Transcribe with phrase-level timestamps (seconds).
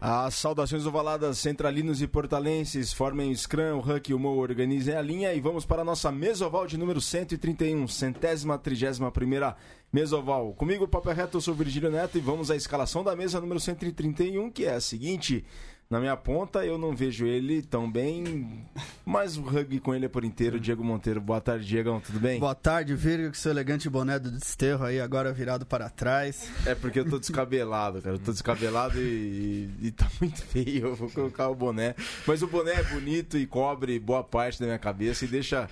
[0.00, 4.94] As saudações ovaladas centralinos e portalenses formem o Scrum, o Huck e o Mo organizem
[4.94, 9.56] a linha e vamos para a nossa mesoval de número 131, centésima, trigésima primeira
[9.92, 10.52] mesoval.
[10.52, 14.50] Comigo, Papo Reto, eu sou Virgílio Neto e vamos à escalação da mesa número 131,
[14.52, 15.44] que é a seguinte...
[15.90, 18.62] Na minha ponta, eu não vejo ele tão bem,
[19.06, 20.60] mas o rugby com ele é por inteiro.
[20.60, 22.38] Diego Monteiro, boa tarde, Diegão, tudo bem?
[22.38, 26.52] Boa tarde, Virgo, com seu elegante boné do desterro aí, agora virado para trás.
[26.66, 28.16] É porque eu tô descabelado, cara.
[28.16, 30.88] Eu tô descabelado e, e, e tá muito feio.
[30.88, 31.94] Eu vou colocar o boné.
[32.26, 35.70] Mas o boné é bonito e cobre boa parte da minha cabeça e deixa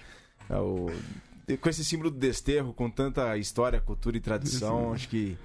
[0.48, 0.86] é, o,
[1.60, 5.36] com esse símbolo do desterro, com tanta história, cultura e tradição, acho que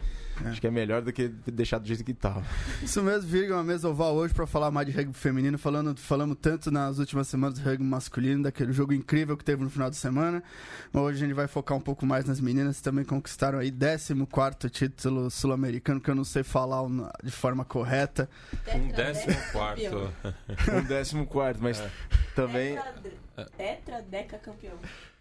[0.46, 0.50] é.
[0.50, 2.44] Acho que é melhor do que deixar do jeito que estava.
[2.82, 5.58] Isso mesmo, Virga, uma mesa oval hoje para falar mais de rugby feminino.
[5.58, 9.70] Falando, falamos tanto nas últimas semanas do rugby masculino, daquele jogo incrível que teve no
[9.70, 10.44] final de semana.
[10.92, 13.72] Mas hoje a gente vai focar um pouco mais nas meninas que também conquistaram aí
[13.72, 16.82] 14 título sul-americano, que eu não sei falar
[17.24, 18.30] de forma correta.
[18.74, 20.14] Um décimo quarto.
[20.74, 21.92] um décimo quarto, mas é.
[22.36, 22.76] também.
[22.76, 24.78] Tetra, tetradeca campeão.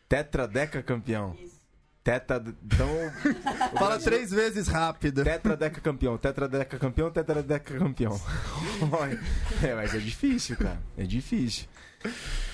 [0.08, 1.36] Tetradeca campeão.
[1.40, 1.59] Isso.
[2.10, 2.42] Teta.
[2.64, 2.88] Então.
[3.78, 5.22] Fala três vezes rápido.
[5.22, 8.20] Tetradeca campeão, tetradeca campeão, tetradeca campeão.
[9.62, 10.80] é, mas é difícil, cara.
[10.98, 11.66] É difícil.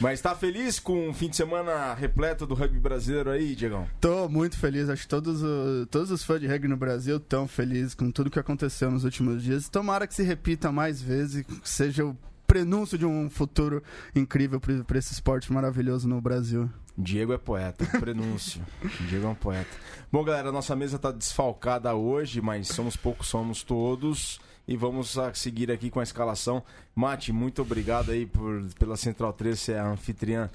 [0.00, 3.88] Mas tá feliz com um fim de semana repleto do rugby brasileiro aí, Diegão?
[4.00, 4.90] Tô muito feliz.
[4.90, 5.40] Acho que todos,
[5.88, 9.42] todos os fãs de rugby no Brasil estão felizes com tudo que aconteceu nos últimos
[9.42, 9.68] dias.
[9.68, 13.82] Tomara que se repita mais vezes, seja o prenúncio de um futuro
[14.14, 16.70] incrível para esse esporte maravilhoso no Brasil.
[16.96, 18.62] Diego é poeta, prenúncio.
[19.08, 19.70] Diego é um poeta.
[20.10, 24.40] Bom, galera, nossa mesa está desfalcada hoje, mas somos poucos, somos todos.
[24.68, 26.62] E vamos seguir aqui com a escalação.
[26.94, 30.50] Mate, muito obrigado aí por, pela Central 3 ser a anfitriã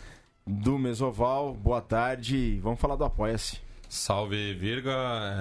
[0.46, 1.54] do Mesoval.
[1.54, 2.60] Boa tarde.
[2.62, 3.60] Vamos falar do Apoia-se.
[3.88, 4.92] Salve Virga,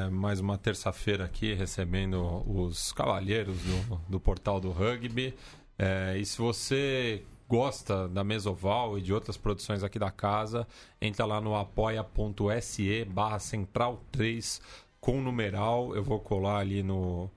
[0.07, 5.35] é mais uma terça-feira aqui recebendo os cavalheiros do, do portal do rugby.
[5.83, 10.69] É, e se você gosta da Mesoval e de outras produções aqui da casa,
[11.01, 14.61] entra lá no apoia.se barra central 3
[15.01, 15.97] com numeral.
[15.97, 17.31] Eu vou colar ali no,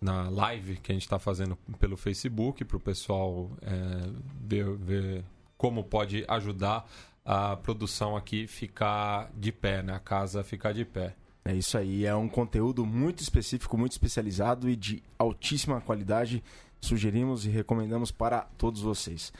[0.00, 4.08] na live que a gente está fazendo pelo Facebook para o pessoal é,
[4.42, 5.24] ver, ver
[5.56, 6.88] como pode ajudar
[7.24, 9.92] a produção aqui ficar de pé, né?
[9.96, 11.16] a casa ficar de pé.
[11.44, 16.44] É isso aí, é um conteúdo muito específico, muito especializado e de altíssima qualidade.
[16.80, 19.32] Sugerimos e recomendamos para todos vocês.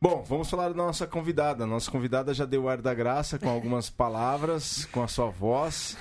[0.00, 1.66] Bom, vamos falar da nossa convidada.
[1.66, 5.96] Nossa convidada já deu ar da graça com algumas palavras, com a sua voz.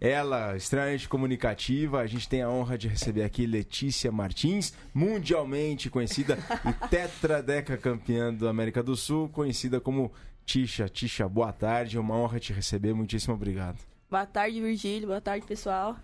[0.00, 2.00] Ela, extremamente comunicativa.
[2.00, 8.32] A gente tem a honra de receber aqui Letícia Martins, mundialmente conhecida e tetradeca campeã
[8.32, 10.10] da América do Sul, conhecida como
[10.46, 10.88] Tisha.
[10.88, 11.98] Tisha, boa tarde.
[11.98, 12.94] É uma honra te receber.
[12.94, 13.78] Muitíssimo obrigado.
[14.10, 15.08] Boa tarde, Virgílio.
[15.08, 15.96] Boa tarde, pessoal.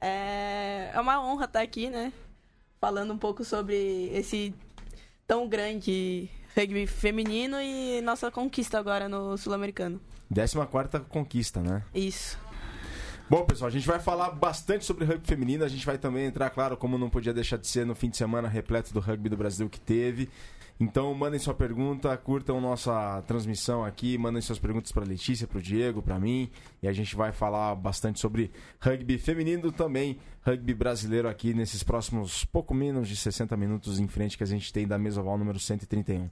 [0.00, 2.12] É, é uma honra estar aqui, né?
[2.82, 4.52] Falando um pouco sobre esse
[5.24, 10.00] tão grande rugby feminino e nossa conquista agora no Sul-Americano.
[10.34, 11.84] 14 conquista, né?
[11.94, 12.36] Isso.
[13.30, 15.64] Bom, pessoal, a gente vai falar bastante sobre rugby feminino.
[15.64, 18.16] A gente vai também entrar, claro, como não podia deixar de ser no fim de
[18.16, 20.28] semana repleto do rugby do Brasil que teve.
[20.82, 25.62] Então, mandem sua pergunta, curtam nossa transmissão aqui, mandem suas perguntas para Letícia, para o
[25.62, 26.50] Diego, para mim,
[26.82, 28.50] e a gente vai falar bastante sobre
[28.80, 34.36] rugby feminino também, rugby brasileiro aqui nesses próximos pouco menos de 60 minutos em frente
[34.36, 36.28] que a gente tem da Mesoval número 131.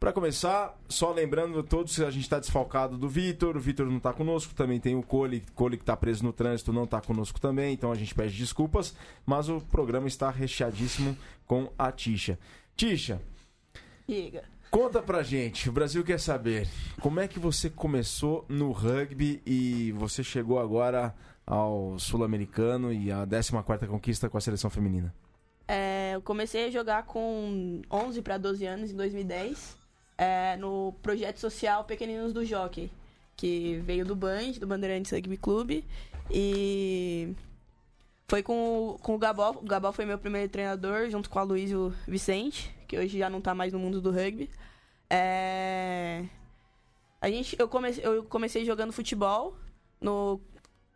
[0.00, 3.86] Para começar, só lembrando a todos que a gente está desfalcado do Vitor, o Vitor
[3.86, 7.00] não está conosco, também tem o Cole, Cole que está preso no trânsito, não está
[7.00, 11.16] conosco também, então a gente pede desculpas, mas o programa está recheadíssimo
[11.46, 12.36] com a Tisha.
[12.74, 13.20] Tisha,
[14.10, 14.42] Diga.
[14.72, 16.66] Conta pra gente, o Brasil quer saber,
[17.00, 21.14] como é que você começou no rugby e você chegou agora
[21.46, 25.14] ao Sul-Americano e a 14ª conquista com a seleção feminina?
[25.68, 29.76] É, eu comecei a jogar com 11 para 12 anos, em 2010,
[30.18, 32.90] é, no projeto social Pequeninos do Jockey,
[33.36, 35.84] que veio do Band, do Bandeirantes Rugby Clube,
[36.28, 37.32] e
[38.26, 39.50] foi com, com o Gabó.
[39.50, 43.18] O Gabó foi meu primeiro treinador, junto com a Luiz e o Vicente que hoje
[43.18, 44.50] já não está mais no mundo do rugby.
[45.08, 46.24] É...
[47.20, 49.56] A gente, eu, comecei, eu comecei jogando futebol
[50.00, 50.40] no,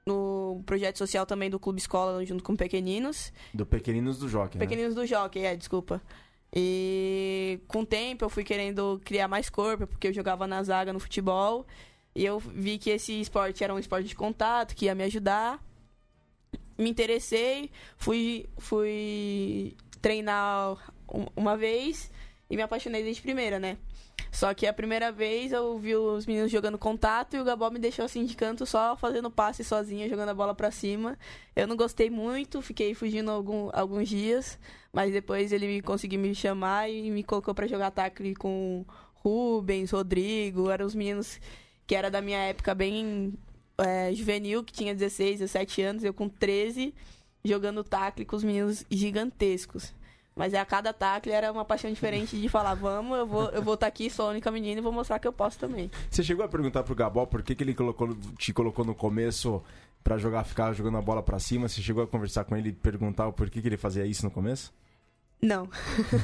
[0.05, 3.32] no projeto social também do Clube Escola, junto com Pequeninos.
[3.52, 4.64] Do Pequeninos do Jockey, né?
[4.64, 5.02] Pequeninos né?
[5.02, 6.02] do Jockey, é, desculpa.
[6.52, 10.93] E com o tempo eu fui querendo criar mais corpo, porque eu jogava na zaga
[10.93, 11.64] no futebol.
[12.12, 15.62] E eu vi que esse esporte era um esporte de contato, que ia me ajudar.
[16.76, 20.76] Me interessei, fui, fui treinar
[21.36, 22.10] uma vez
[22.48, 23.78] e me apaixonei desde primeira, né?
[24.30, 27.78] Só que a primeira vez eu vi os meninos jogando contato e o Gabó me
[27.78, 31.16] deixou assim de canto só fazendo passe sozinho, jogando a bola para cima.
[31.54, 34.58] Eu não gostei muito, fiquei fugindo algum, alguns dias,
[34.92, 38.84] mas depois ele conseguiu me chamar e me colocou para jogar ataque com
[39.14, 41.40] Rubens, Rodrigo, eram os meninos
[41.86, 43.34] que era da minha época bem
[43.78, 46.94] é, juvenil, que tinha 16, 17 anos, eu com 13,
[47.44, 49.94] jogando tacle com os meninos gigantescos.
[50.34, 53.62] Mas é a cada tackle era uma paixão diferente de falar, vamos, eu vou eu
[53.62, 55.90] vou estar tá aqui, sou a única menina e vou mostrar que eu posso também.
[56.10, 59.62] Você chegou a perguntar pro Gabó por que, que ele colocou, te colocou no começo
[60.02, 61.69] para jogar, ficar jogando a bola para cima?
[61.69, 64.31] Você chegou a conversar com ele e perguntar o porquê que ele fazia isso no
[64.31, 64.72] começo?
[65.40, 65.69] Não.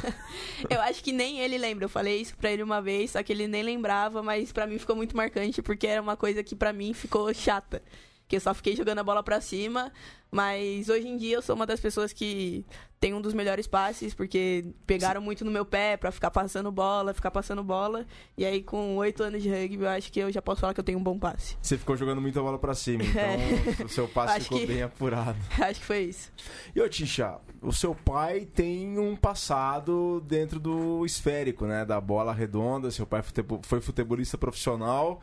[0.69, 1.85] eu acho que nem ele lembra.
[1.85, 4.79] Eu falei isso pra ele uma vez, só que ele nem lembrava, mas para mim
[4.79, 7.83] ficou muito marcante porque era uma coisa que para mim ficou chata
[8.31, 9.93] que eu só fiquei jogando a bola para cima.
[10.31, 12.65] Mas hoje em dia eu sou uma das pessoas que
[13.01, 17.13] tem um dos melhores passes, porque pegaram muito no meu pé para ficar passando bola,
[17.13, 18.07] ficar passando bola.
[18.39, 20.79] E aí, com oito anos de rugby, eu acho que eu já posso falar que
[20.79, 21.57] eu tenho um bom passe.
[21.61, 23.21] Você ficou jogando muita bola para cima, então
[23.81, 23.85] é.
[23.85, 24.67] o seu passe ficou que...
[24.67, 25.39] bem apurado.
[25.61, 26.31] Acho que foi isso.
[26.77, 31.85] E ô Tisha, o seu pai tem um passado dentro do esférico, né?
[31.85, 32.91] Da bola redonda.
[32.91, 33.23] Seu pai
[33.63, 35.21] foi futebolista profissional.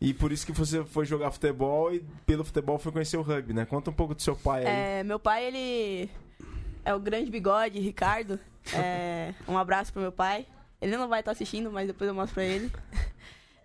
[0.00, 3.54] E por isso que você foi jogar futebol e pelo futebol foi conhecer o rugby,
[3.54, 3.64] né?
[3.64, 5.00] Conta um pouco do seu pai aí.
[5.00, 6.10] É, meu pai, ele
[6.84, 8.38] é o grande bigode, Ricardo.
[8.72, 10.46] É, um abraço pro meu pai.
[10.80, 12.70] Ele não vai estar assistindo, mas depois eu mostro pra ele.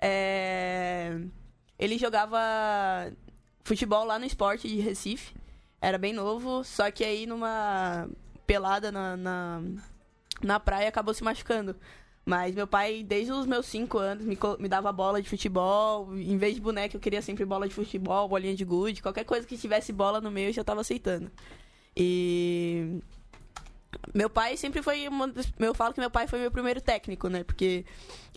[0.02, 1.20] É,
[1.78, 2.40] ele jogava
[3.66, 5.36] futebol lá no esporte de Recife.
[5.82, 8.08] Era bem novo, só que aí numa
[8.48, 9.62] pelada na, na,
[10.42, 11.76] na praia acabou se machucando.
[12.30, 16.16] Mas meu pai, desde os meus 5 anos, me, me dava bola de futebol.
[16.16, 19.02] Em vez de boneca, eu queria sempre bola de futebol, bolinha de gude.
[19.02, 21.32] Qualquer coisa que tivesse bola no meio, eu já tava aceitando.
[21.98, 23.00] E.
[24.14, 25.08] Meu pai sempre foi.
[25.08, 27.44] Uma, eu falo que meu pai foi meu primeiro técnico, né?
[27.44, 27.84] Porque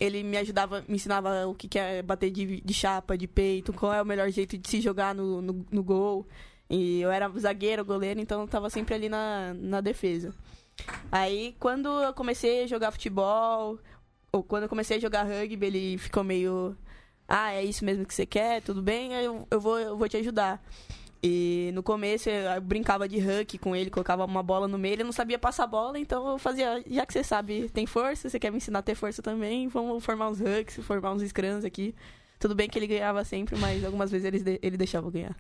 [0.01, 3.93] ele me ajudava, me ensinava o que é bater de, de chapa, de peito, qual
[3.93, 6.27] é o melhor jeito de se jogar no, no, no gol.
[6.71, 10.33] E eu era zagueiro, goleiro, então eu tava sempre ali na, na defesa.
[11.11, 13.79] Aí, quando eu comecei a jogar futebol,
[14.33, 16.77] ou quando eu comecei a jogar rugby, ele ficou meio.
[17.29, 18.63] Ah, é isso mesmo que você quer?
[18.63, 19.13] Tudo bem?
[19.15, 20.63] Eu, eu, vou, eu vou te ajudar.
[21.23, 25.05] E no começo eu brincava de huck com ele, colocava uma bola no meio, ele
[25.05, 28.51] não sabia passar bola, então eu fazia, já que você sabe, tem força, você quer
[28.51, 31.95] me ensinar a ter força também, vamos formar uns hucks, formar uns scrums aqui.
[32.41, 35.37] Tudo bem que ele ganhava sempre, mas algumas vezes ele, ele deixava eu ganhar.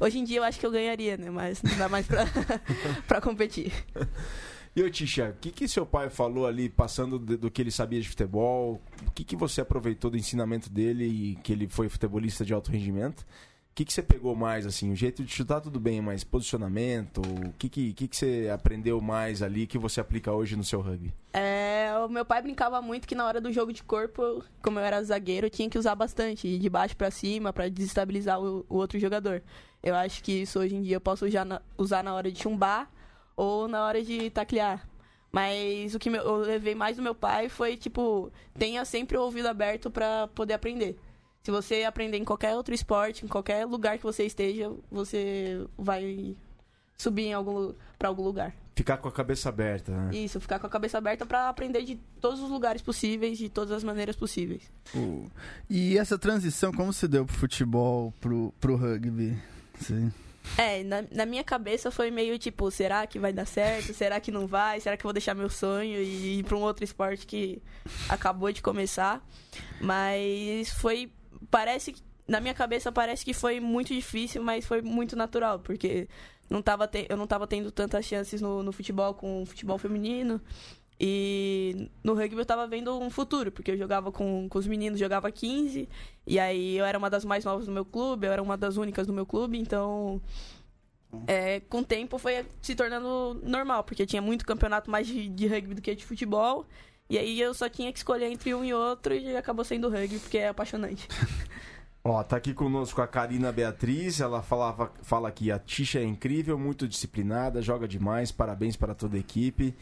[0.00, 1.28] Hoje em dia eu acho que eu ganharia, né?
[1.28, 2.24] Mas não dá mais pra,
[3.06, 3.70] pra competir.
[4.78, 7.70] E ô Tisha, o que, que seu pai falou ali, passando do, do que ele
[7.72, 8.80] sabia de futebol?
[9.04, 12.70] O que, que você aproveitou do ensinamento dele e que ele foi futebolista de alto
[12.70, 13.22] rendimento?
[13.22, 13.24] O
[13.74, 14.92] que, que você pegou mais, assim?
[14.92, 17.20] O jeito de chutar tudo bem, mas posicionamento?
[17.20, 20.80] O que, que, que, que você aprendeu mais ali que você aplica hoje no seu
[20.80, 21.12] rugby?
[21.32, 24.84] É, o meu pai brincava muito que na hora do jogo de corpo, como eu
[24.84, 28.76] era zagueiro, eu tinha que usar bastante, de baixo para cima, para desestabilizar o, o,
[28.76, 29.42] outro jogador.
[29.82, 32.88] Eu acho que isso hoje em dia eu posso na, usar na hora de chumbar
[33.38, 34.84] ou na hora de taclear.
[35.30, 39.46] Mas o que eu levei mais do meu pai foi, tipo, tenha sempre o ouvido
[39.46, 40.98] aberto para poder aprender.
[41.44, 46.34] Se você aprender em qualquer outro esporte, em qualquer lugar que você esteja, você vai
[46.96, 48.52] subir em algum para algum lugar.
[48.74, 50.16] Ficar com a cabeça aberta, né?
[50.16, 53.70] Isso, ficar com a cabeça aberta para aprender de todos os lugares possíveis, de todas
[53.72, 54.62] as maneiras possíveis.
[54.94, 55.30] Uh,
[55.70, 59.36] e essa transição, como se deu pro futebol, pro, pro rugby?
[59.80, 60.12] Sim.
[60.56, 63.92] É, na, na, minha cabeça foi meio tipo, será que vai dar certo?
[63.92, 64.80] Será que não vai?
[64.80, 67.62] Será que eu vou deixar meu sonho e ir para um outro esporte que
[68.08, 69.24] acabou de começar?
[69.80, 71.12] Mas foi.
[71.50, 72.02] Parece que.
[72.26, 76.06] Na minha cabeça parece que foi muito difícil, mas foi muito natural, porque
[76.50, 79.78] não tava te, eu não estava tendo tantas chances no, no futebol com o futebol
[79.78, 80.40] feminino.
[81.00, 84.98] E no rugby eu tava vendo um futuro, porque eu jogava com, com os meninos,
[84.98, 85.88] jogava 15,
[86.26, 88.76] e aí eu era uma das mais novas do meu clube, eu era uma das
[88.76, 90.20] únicas do meu clube, então
[91.26, 95.46] é, com o tempo foi se tornando normal, porque tinha muito campeonato mais de, de,
[95.46, 96.66] rugby do que de futebol,
[97.08, 100.18] e aí eu só tinha que escolher entre um e outro e acabou sendo rugby,
[100.18, 101.06] porque é apaixonante.
[102.02, 106.58] Ó, tá aqui conosco a Karina Beatriz, ela falava, fala que a Tisha é incrível,
[106.58, 109.74] muito disciplinada, joga demais, parabéns para toda a equipe.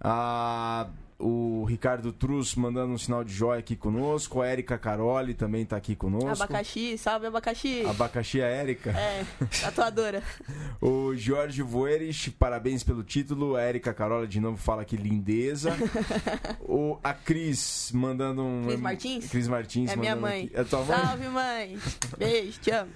[0.00, 0.88] Ah,
[1.18, 4.42] o Ricardo Trus mandando um sinal de joia aqui conosco.
[4.42, 6.28] A Erika Caroli também está aqui conosco.
[6.28, 7.84] Abacaxi, salve abacaxi.
[7.86, 8.90] Abacaxi a Erika.
[8.90, 9.24] É,
[9.62, 10.22] tatuadora.
[10.80, 13.56] o Jorge Voeris, parabéns pelo título.
[13.56, 15.74] A Erika Caroli de novo fala que lindeza.
[16.60, 18.66] o, a Cris mandando um.
[18.66, 19.28] Cris Martins?
[19.30, 19.90] Cris Martins.
[19.90, 20.44] É minha mãe.
[20.44, 20.56] Aqui.
[20.56, 20.98] É tua mãe?
[20.98, 21.78] Salve, mãe.
[22.18, 22.90] Beijo, te amo.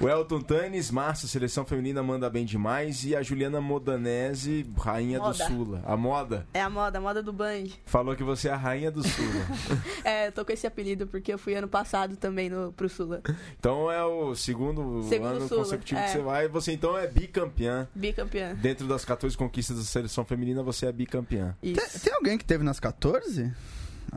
[0.00, 3.04] O Elton Tanes, Márcia, seleção feminina manda bem demais.
[3.04, 5.32] E a Juliana Modanese, rainha Moda.
[5.32, 5.82] do Sula.
[5.86, 7.66] A moda É a moda, a moda do Band.
[7.86, 9.46] falou que você é a rainha do Sula.
[10.04, 13.22] É, eu tô com esse apelido porque eu fui ano passado também no, pro Sula.
[13.58, 16.12] então é o segundo, Segundo ano Sula, consecutivo que é.
[16.12, 16.48] você vai.
[16.48, 17.88] Você então é bicampeã.
[17.94, 18.54] Bicampeã.
[18.54, 21.56] Dentro das 14 conquistas da seleção feminina, você é bicampeã.
[21.62, 22.00] Tem, Isso.
[22.00, 23.52] tem alguém que teve nas 14?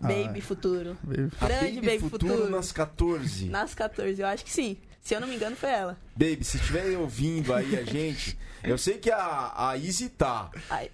[0.01, 0.97] Baby futuro.
[1.01, 1.31] Ah, baby.
[1.41, 2.49] A Grande Baby Futuro, Futuro.
[2.51, 3.45] nas 14.
[3.49, 4.77] Nas 14, eu acho que sim.
[5.07, 5.97] Se eu não me engano, foi ela.
[6.17, 10.51] Baby, se estiver ouvindo aí a gente, eu sei que a, a Izzy tá.
[10.69, 10.91] Ai,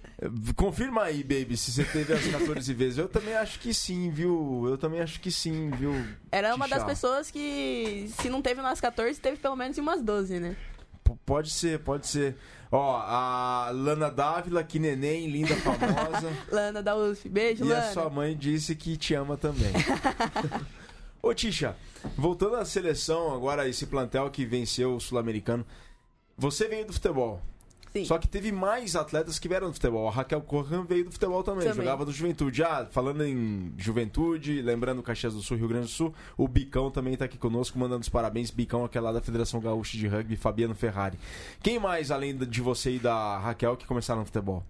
[0.54, 2.96] Confirma aí, baby, se você teve as 14 vezes.
[2.98, 4.66] Eu também acho que sim, viu?
[4.68, 5.92] Eu também acho que sim, viu?
[6.30, 10.38] era uma das pessoas que, se não teve nas 14, teve pelo menos umas 12,
[10.38, 10.56] né?
[11.02, 12.36] P- pode ser, pode ser.
[12.70, 16.32] Ó, a Lana Dávila, que neném, linda, famosa.
[16.52, 17.28] Lana da USP.
[17.28, 17.88] Beijo, e Lana.
[17.88, 19.72] a sua mãe disse que te ama também.
[21.24, 21.74] Ô, Tisha,
[22.18, 25.64] voltando à seleção, agora esse plantel que venceu o Sul-Americano.
[26.36, 27.40] Você veio do futebol.
[27.94, 28.04] Sim.
[28.04, 30.06] Só que teve mais atletas que vieram do futebol.
[30.06, 31.76] A Raquel Corran veio do futebol também, Também.
[31.76, 32.62] jogava do Juventude.
[32.62, 37.16] Ah, falando em Juventude, lembrando Caxias do Sul, Rio Grande do Sul, o Bicão também
[37.16, 38.50] tá aqui conosco, mandando os parabéns.
[38.50, 41.18] Bicão, aquele lá da Federação Gaúcha de Rugby, Fabiano Ferrari.
[41.62, 44.62] Quem mais, além de você e da Raquel, que começaram no futebol?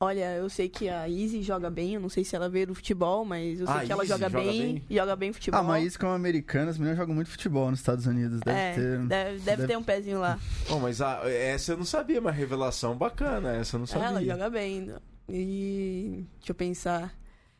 [0.00, 2.74] Olha, eu sei que a Izzy joga bem, eu não sei se ela veio do
[2.74, 4.84] futebol, mas eu sei Ah, que ela Izzy joga, joga bem, bem?
[4.88, 5.58] e joga bem futebol.
[5.58, 8.38] Ah, mas isso como americana, as meninas jogam muito futebol nos Estados Unidos.
[8.40, 8.98] Deve é, ter.
[8.98, 10.38] deve, deve deve- ter um pezinho lá.
[10.68, 14.06] Bom, mas a- essa eu não sabia, uma revelação bacana, essa eu não sabia.
[14.06, 14.94] Ela joga bem.
[15.28, 17.12] E deixa eu pensar.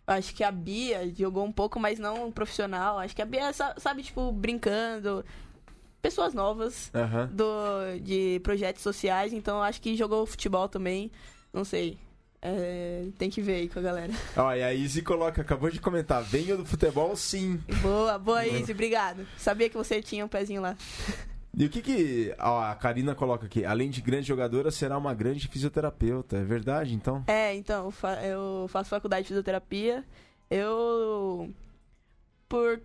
[0.06, 2.98] Acho que a Bia jogou um pouco, mas não profissional.
[3.00, 5.24] Acho que a Bia, sa- sabe, tipo, brincando.
[6.00, 7.28] Pessoas novas Aham.
[7.32, 11.10] do, de projetos sociais, então eu acho que jogou futebol também.
[11.52, 11.98] Não sei.
[12.40, 14.12] É, tem que ver aí com a galera.
[14.56, 17.60] E a Izzy coloca, acabou de comentar, venho do futebol sim.
[17.82, 19.26] Boa, boa, Izzy, obrigado.
[19.36, 20.76] Sabia que você tinha um pezinho lá.
[21.56, 23.64] E o que que ó, a Karina coloca aqui?
[23.64, 26.36] Além de grande jogadora, será uma grande fisioterapeuta.
[26.36, 27.24] É verdade, então?
[27.26, 30.04] É, então, eu fa- eu faço faculdade de fisioterapia.
[30.48, 31.50] Eu,
[32.48, 32.80] por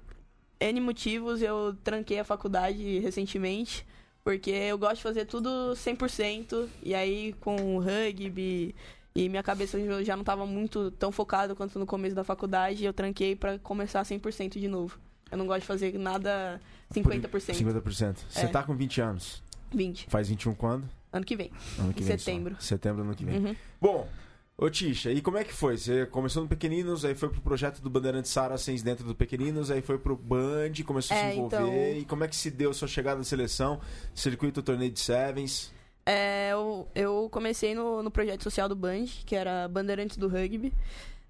[0.60, 3.86] N motivos, eu tranquei a faculdade recentemente,
[4.24, 8.74] porque eu gosto de fazer tudo 100%, e aí com rugby
[9.15, 12.93] e minha cabeça já- não estava muito tão focada quanto no começo da faculdade, eu
[12.93, 14.98] tranquei para começar 100% de novo.
[15.32, 16.60] Eu não gosto de fazer nada
[16.91, 18.25] 50%, 50%.
[18.29, 18.48] Você É.
[18.48, 19.41] tá com 20 anos.
[19.74, 20.88] 20, Faz 21 quando?
[21.12, 21.51] ano que vem.
[21.79, 22.24] Ano que Em vem só.
[22.25, 22.55] setembro.
[22.60, 23.38] Setembro, ano que vem.
[23.39, 23.55] Uhum.
[23.82, 24.08] Bom,
[24.55, 25.75] ô Tisha, e como é que foi?
[25.77, 29.82] Você começou no Pequeninos, aí foi pro projeto do Bandeirante Saracens dentro do Pequeninos, aí
[29.82, 31.58] foi pro Band, começou a É, se envolver.
[31.58, 33.79] então- E como é que se deu a sua chegada à seleção?
[34.13, 35.74] Circuito torneio de Sevens.
[36.06, 40.74] É, eu, eu comecei no, no projeto social do Band, que era Bandeirantes do Rugby.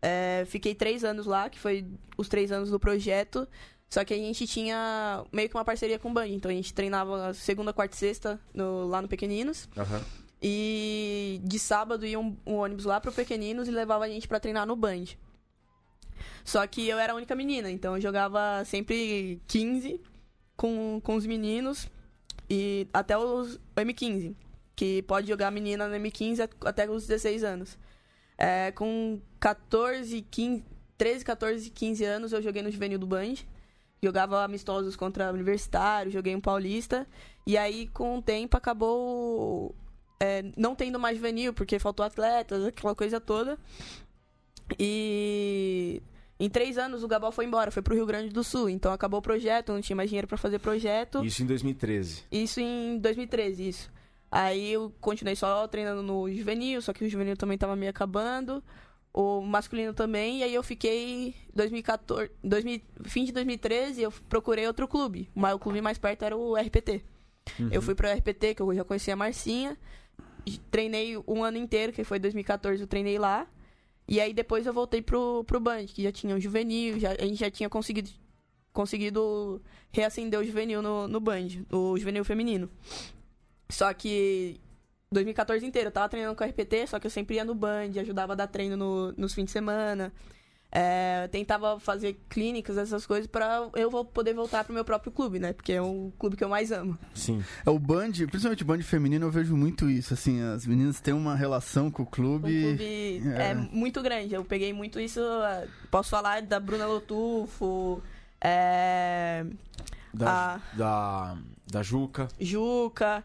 [0.01, 1.86] É, fiquei três anos lá, que foi
[2.18, 3.48] os três anos do projeto.
[3.89, 6.27] Só que a gente tinha meio que uma parceria com o Band.
[6.27, 9.70] Então a gente treinava segunda, quarta e sexta no- lá no Pequeninos.
[9.77, 10.01] Aham.
[10.42, 14.39] E de sábado ia um, um ônibus lá pro Pequeninos e levava a gente pra
[14.39, 15.06] treinar no Band.
[16.44, 20.01] Só que eu era a única menina, então eu jogava sempre 15
[20.58, 21.88] com, com os meninos
[22.50, 24.36] e até os o M15,
[24.75, 27.77] que pode jogar menina no M15 at- até os 16 anos.
[28.38, 30.63] É, com 14, 15,
[30.98, 33.36] 13, 14, 15 anos eu joguei no juvenil do Band.
[34.01, 37.08] Jogava amistosos contra universitário, joguei um paulista.
[37.48, 39.74] E aí, com o tempo, acabou
[40.20, 43.58] é, não tendo mais juvenil, porque faltou atletas, aquela coisa toda.
[44.80, 46.01] E
[46.39, 48.70] em três anos o Gabal foi embora, foi pro Rio Grande do Sul.
[48.70, 51.24] Então acabou o projeto, não tinha mais dinheiro pra fazer projeto.
[51.24, 52.24] Isso em 2013.
[52.32, 53.92] Isso em 2013, isso.
[54.35, 58.63] Aí eu continuei só treinando no juvenil, só que o juvenil também tava meio acabando.
[59.13, 64.87] O masculino também, e aí eu fiquei 2014, 2000, fim de 2013, eu procurei outro
[64.87, 65.29] clube.
[65.35, 67.03] O clube mais perto era o RPT.
[67.69, 69.77] Eu fui pro RPT, que eu já conhecia a Marcinha.
[70.71, 73.45] Treinei um ano inteiro, que foi 2014, eu treinei lá.
[74.07, 77.23] E aí depois eu voltei pro, pro Band, que já tinha o juvenil, já, a
[77.23, 78.09] gente já tinha conseguido,
[78.73, 79.61] conseguido
[79.91, 82.67] reacender o juvenil no, no Band, o juvenil feminino.
[83.70, 84.60] Só que
[85.12, 87.91] 2014 inteiro eu tava treinando com a RPT, só que eu sempre ia no Band,
[88.00, 90.12] ajudava a dar treino no- nos fins de semana.
[90.75, 95.38] É, tentava fazer clínicas, essas coisas, pra eu vo- poder voltar pro meu próprio clube,
[95.38, 95.53] né?
[95.53, 96.98] Porque é o clube que eu mais amo.
[97.13, 97.43] Sim.
[97.63, 100.15] É o Band, principalmente o Band feminino, eu vejo muito isso.
[100.15, 102.60] Assim, as meninas têm uma relação com o O clube.
[102.62, 103.51] clube é.
[103.51, 103.53] é.
[103.53, 104.34] muito grande.
[104.34, 105.20] Eu peguei muito isso.
[105.20, 108.01] eh, Posso falar da Bruna Lotufo,
[108.41, 109.46] é,
[110.12, 112.27] Da, a da, da Juca.
[112.39, 113.24] Juca,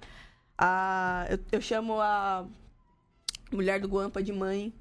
[0.59, 2.45] a, eu, eu chamo a
[3.53, 4.73] mulher do Guampa de mãe.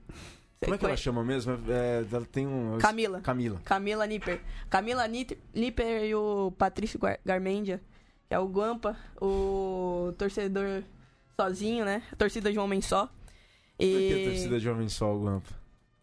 [0.60, 1.54] Como é que ela chama mesmo?
[1.70, 2.78] É, ela tem um.
[2.80, 3.22] Camila.
[3.22, 3.62] Camila.
[3.64, 4.42] Camila Nipper.
[4.70, 7.80] Camila Nipper e o Patrício Gar- Garmendia,
[8.28, 10.82] que é o Guampa, o torcedor
[11.40, 12.02] sozinho, né?
[12.12, 13.06] A torcida de um homem só.
[13.06, 13.14] Por
[13.78, 15.52] que E torcida de Homem Sol, Guampa?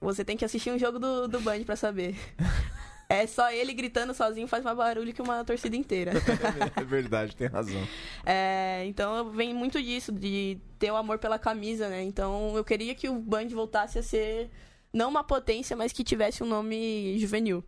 [0.00, 2.14] você tem que assistir um jogo do, do Band pra saber.
[3.08, 6.12] É só ele gritando sozinho faz mais barulho que uma torcida inteira.
[6.76, 7.80] É verdade, tem razão.
[8.24, 12.02] É, então vem muito disso, de ter o amor pela camisa, né?
[12.02, 14.50] Então eu queria que o Band voltasse a ser
[14.92, 17.62] não uma potência, mas que tivesse um nome juvenil.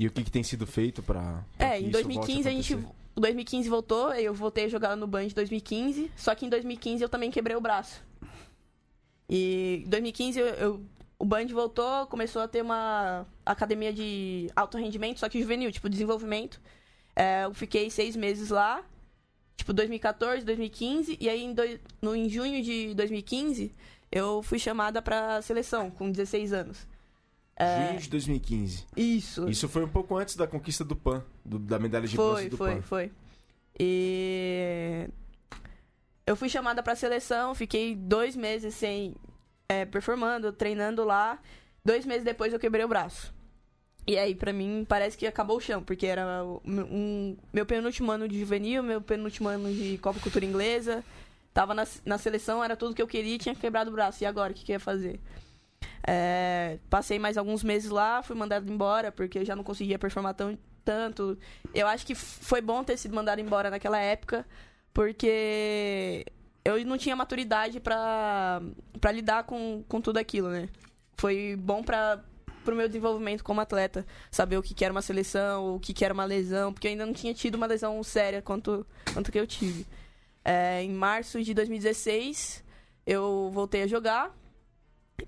[0.00, 1.44] E o que, que tem sido feito pra.
[1.56, 2.72] pra É, em isso volte 2015 a gente.
[2.74, 2.94] acontecer?
[3.16, 7.02] O 2015 voltou, eu voltei a jogar no Band em 2015, só que em 2015
[7.02, 8.00] eu também quebrei o braço.
[9.28, 10.80] E em 2015 eu, eu-
[11.18, 15.88] o Band voltou, começou a ter uma academia de alto rendimento, só que juvenil, tipo
[15.88, 16.60] desenvolvimento.
[17.16, 18.84] É, eu fiquei seis meses lá,
[19.56, 23.74] tipo 2014, 2015, e aí em, doi- no, em junho de 2015
[24.12, 26.86] eu fui chamada pra seleção, com 16 anos.
[27.56, 28.86] É, Junho de 2015.
[28.96, 29.48] isso.
[29.48, 32.48] Isso foi um pouco antes da conquista do PAN, do- da medalha de Foi, bronze
[32.48, 32.82] do foi, PAN.
[32.82, 33.12] foi.
[33.80, 35.08] E
[36.24, 39.14] eu fui chamada pra seleção, fiquei dois meses sem
[39.70, 41.38] é, performando, treinando lá.
[41.84, 43.34] Dois meses depois eu quebrei o braço.
[44.06, 48.26] E aí, pra mim, parece que acabou o chão, porque era um, meu penúltimo ano
[48.26, 51.04] de juvenil, meu penúltimo ano de Copa Cultura Inglesa.
[51.52, 54.24] Tava na, na seleção, era tudo que eu queria e tinha quebrado o braço.
[54.24, 55.20] E agora, o que, que eu ia fazer?
[56.06, 60.58] É, passei mais alguns meses lá, fui mandado embora, porque já não conseguia performar tão,
[60.82, 61.38] tanto.
[61.74, 64.46] Eu acho que foi bom ter sido mandado embora naquela época,
[64.94, 66.24] porque
[66.64, 68.60] eu não tinha maturidade pra
[69.12, 70.68] lidar com, com tudo aquilo, né?
[71.16, 72.22] Foi bom pra,
[72.64, 76.04] pro meu desenvolvimento como atleta, saber o que, que era uma seleção, o que, que
[76.04, 79.38] era uma lesão, porque eu ainda não tinha tido uma lesão séria quanto, quanto que
[79.38, 79.86] eu tive.
[80.44, 82.62] É, em março de 2016,
[83.06, 84.36] eu voltei a jogar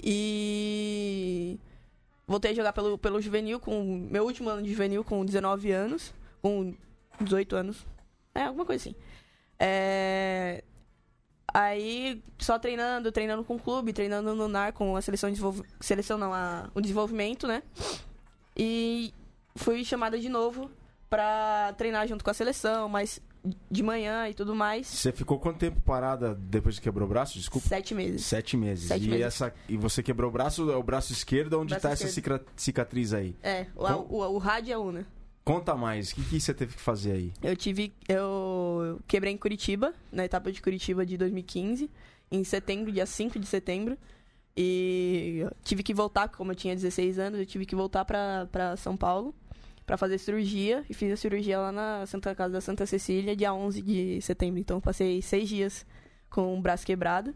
[0.03, 1.59] e
[2.27, 6.15] voltei a jogar pelo, pelo juvenil, com meu último ano de juvenil com 19 anos,
[6.43, 6.75] com
[7.21, 7.87] 18 anos,
[8.35, 8.95] é, alguma coisa assim.
[9.59, 10.63] É,
[11.53, 15.63] aí, só treinando, treinando com o clube, treinando no NAR com a seleção de desenvolv...
[15.81, 16.69] seleção não, a...
[16.75, 17.63] o desenvolvimento, né?
[18.57, 19.13] E
[19.57, 20.71] fui chamada de novo
[21.09, 23.21] pra treinar junto com a seleção, mas
[23.71, 24.87] de manhã e tudo mais.
[24.87, 27.39] Você ficou quanto tempo parada depois que quebrou o braço?
[27.39, 27.67] Desculpa.
[27.67, 28.25] Sete meses.
[28.25, 28.89] Sete meses.
[28.89, 29.25] Sete e, meses.
[29.27, 33.13] Essa, e você quebrou o braço, é o braço esquerdo, onde Braço tá essa cicatriz
[33.15, 33.35] aí?
[33.43, 35.07] É, o, Com- o, o rádio é una.
[35.45, 37.33] Conta mais, o que, que você teve que fazer aí?
[37.43, 37.93] Eu tive.
[38.09, 41.91] Eu quebrei em Curitiba, na etapa de Curitiba de 2015,
[42.31, 43.97] em setembro, dia 5 de setembro.
[44.57, 48.97] E tive que voltar, como eu tinha 16 anos, eu tive que voltar pra São
[48.97, 49.35] Paulo
[49.87, 50.85] pra fazer cirurgia.
[50.89, 54.61] E fiz a cirurgia lá na Santa Casa da Santa Cecília, dia 11 de setembro.
[54.61, 55.87] Então passei seis dias
[56.29, 57.35] com o braço quebrado.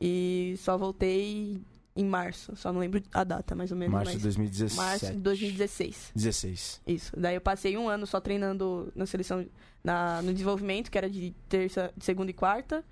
[0.00, 1.60] E só voltei
[1.94, 2.54] em março.
[2.56, 3.92] Só não lembro a data, mais ou menos.
[3.92, 4.76] Março de mas 2017.
[4.76, 6.12] março de 2016.
[6.14, 6.80] 16.
[6.86, 7.12] Isso.
[7.16, 9.46] Daí eu passei um ano só treinando na seleção,
[9.84, 12.84] na, no desenvolvimento, que era de terça, de segunda e quarta.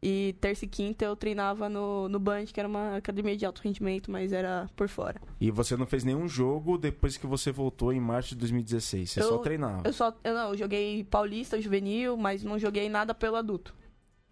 [0.00, 3.60] E terça e quinta eu treinava no, no Band, que era uma academia de alto
[3.62, 5.20] rendimento, mas era por fora.
[5.40, 9.10] E você não fez nenhum jogo depois que você voltou em março de 2016.
[9.10, 9.82] Você só Eu- treinava.
[9.84, 13.74] Eu só, eu não, eu joguei paulista, juvenil, mas não joguei nada pelo adulto.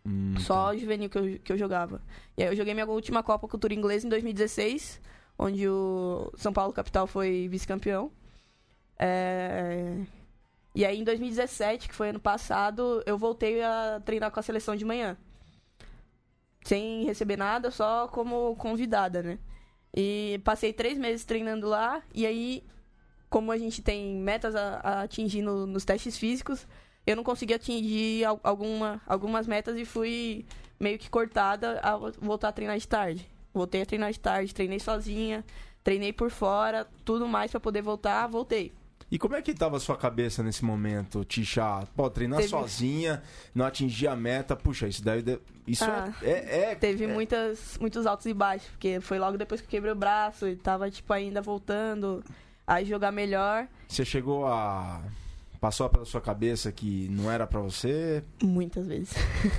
[0.07, 0.77] Hum, Só tá.
[0.77, 2.01] juvenil que eu, que eu jogava.
[2.37, 5.01] E aí eu joguei minha última Copa Cultura Inglesa em 2016,
[5.38, 8.11] onde o São Paulo Capital foi vice-campeão.
[8.99, 9.99] É,
[10.75, 14.77] E aí em 2017, que foi ano passado, eu voltei a treinar com a seleção
[14.77, 15.16] de manhã.
[16.64, 19.38] Sem receber nada, só como convidada, né?
[19.95, 22.64] E passei três meses treinando lá, e aí,
[23.31, 26.66] como a gente tem metas a, a atingir no- nos testes físicos,
[27.07, 30.45] eu não consegui atingir al- alguma, algumas metas e fui
[30.79, 33.29] meio que cortada a vo- voltar a treinar de tarde.
[33.55, 35.45] Voltei a treinar de tarde, treinei sozinha,
[35.83, 38.73] treinei por fora, tudo mais pra poder voltar, voltei.
[39.09, 41.87] E como é que tava a sua cabeça nesse momento, Tisha?
[41.95, 43.23] Pô, treinar Teve- sozinha,
[43.55, 45.38] não atingir a meta, puxa, isso deve.
[45.64, 49.38] Isso Ah, é, é, é- Teve é- muitas, muitos altos e baixos, porque foi logo
[49.38, 52.23] depois que eu quebrei o braço e tava, tipo, ainda voltando
[52.66, 53.69] a jogar melhor.
[53.87, 55.01] Você chegou a.
[55.61, 58.23] Passou pela sua cabeça que não era pra você?
[58.42, 59.14] Muitas vezes.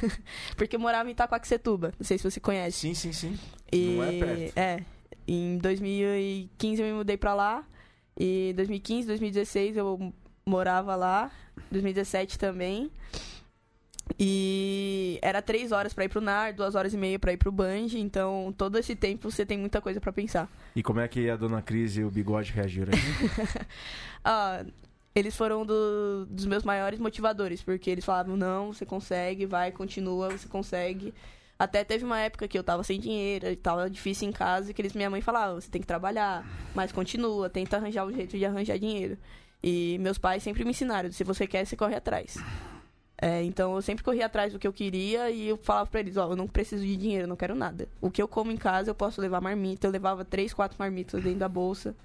[0.55, 2.79] porque eu morava em Itacoaxetuba, não sei se você conhece.
[2.79, 3.39] Sim, sim, sim.
[3.71, 4.57] E, Não é perto.
[4.57, 4.83] É.
[5.27, 7.65] Em 2015 eu me mudei pra lá.
[8.17, 10.13] E 2015, 2016 eu
[10.45, 11.31] morava lá.
[11.71, 12.91] 2017 também.
[14.17, 17.51] E era três horas pra ir pro NAR, duas horas e meia pra ir pro
[17.51, 17.87] Band.
[17.95, 20.49] Então, todo esse tempo você tem muita coisa pra pensar.
[20.75, 22.93] E como é que a dona Cris e o bigode reagiram?
[24.29, 24.65] Ah,
[25.17, 30.29] eles foram do- dos meus maiores motivadores, porque eles falavam, não, você consegue, vai, continua,
[30.29, 31.13] você consegue.
[31.57, 34.81] Até teve uma época que eu tava sem dinheiro, tava difícil em casa, e que
[34.81, 38.45] eles, minha mãe falava, você tem que trabalhar, mas continua, tenta arranjar um jeito de
[38.45, 39.17] arranjar dinheiro.
[39.63, 42.37] E meus pais sempre me ensinaram, se você quer, você corre atrás.
[43.19, 46.15] É, então eu sempre corri atrás do que eu queria e eu falava pra eles,
[46.17, 47.87] ó, eu não preciso de dinheiro, eu não quero nada.
[47.99, 49.87] O que eu como em casa, eu posso levar marmita.
[49.87, 51.95] Eu levava três, quatro marmitas dentro da bolsa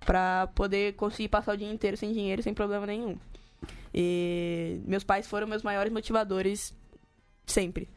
[0.00, 3.18] pra poder conseguir passar o dia inteiro sem dinheiro, sem problema nenhum.
[3.94, 6.74] E meus pais foram meus maiores motivadores
[7.46, 7.88] sempre.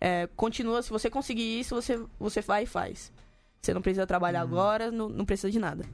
[0.00, 3.12] É, continua, se você conseguir isso, você, você vai e faz.
[3.60, 5.84] Você não precisa trabalhar agora, não, não precisa de nada.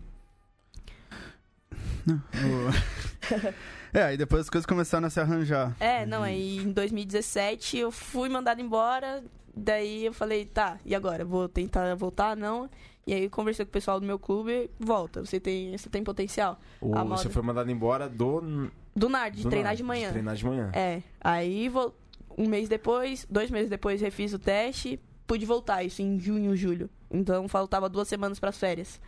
[3.94, 5.74] é, aí depois as coisas começaram a se arranjar.
[5.80, 9.24] É, não, aí em 2017 eu fui mandado embora,
[9.56, 11.24] daí eu falei, tá, e agora?
[11.24, 12.36] Vou tentar voltar?
[12.36, 12.68] Não.
[13.06, 16.58] E aí conversei com o pessoal do meu clube, volta, você tem, você tem potencial.
[16.80, 18.70] O- você foi mandado embora do.
[18.96, 20.10] Do NARD, de do treinar nada, de manhã.
[20.10, 20.70] treinar de manhã.
[20.72, 21.94] É, aí vou,
[22.38, 26.88] um mês depois, dois meses depois refiz o teste, pude voltar, isso em junho, julho.
[27.10, 29.00] Então faltava duas semanas para as férias.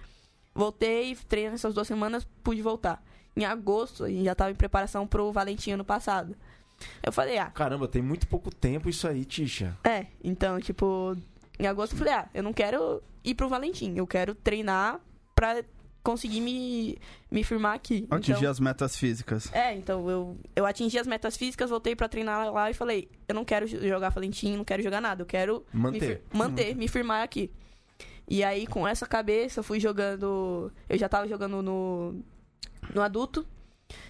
[0.55, 3.03] Voltei, treinei essas duas semanas, pude voltar.
[3.37, 6.35] Em agosto, a gente já tava em preparação pro Valentim ano passado.
[7.03, 9.77] Eu falei, ah, Caramba, tem muito pouco tempo isso aí, Tisha.
[9.85, 11.17] é, então, tipo,
[11.59, 15.01] em agosto eu falei, ah, eu não quero ir pro Valentim, eu quero treinar
[15.35, 15.63] pra
[16.03, 16.97] conseguir me,
[17.31, 18.07] me firmar aqui.
[18.11, 19.53] Atingir Então- as metas físicas.
[19.53, 23.35] é, então eu, eu atingi as metas físicas, voltei pra treinar lá e falei, eu
[23.35, 26.01] não quero jo- jogar Valentim, não quero jogar nada, eu quero me Manter.
[26.01, 27.51] fir- manter, me firmar aqui.
[28.29, 30.73] E aí, com essa cabeça, eu fui jogando.
[30.89, 32.21] Eu já tava jogando no,
[32.95, 33.47] no adulto.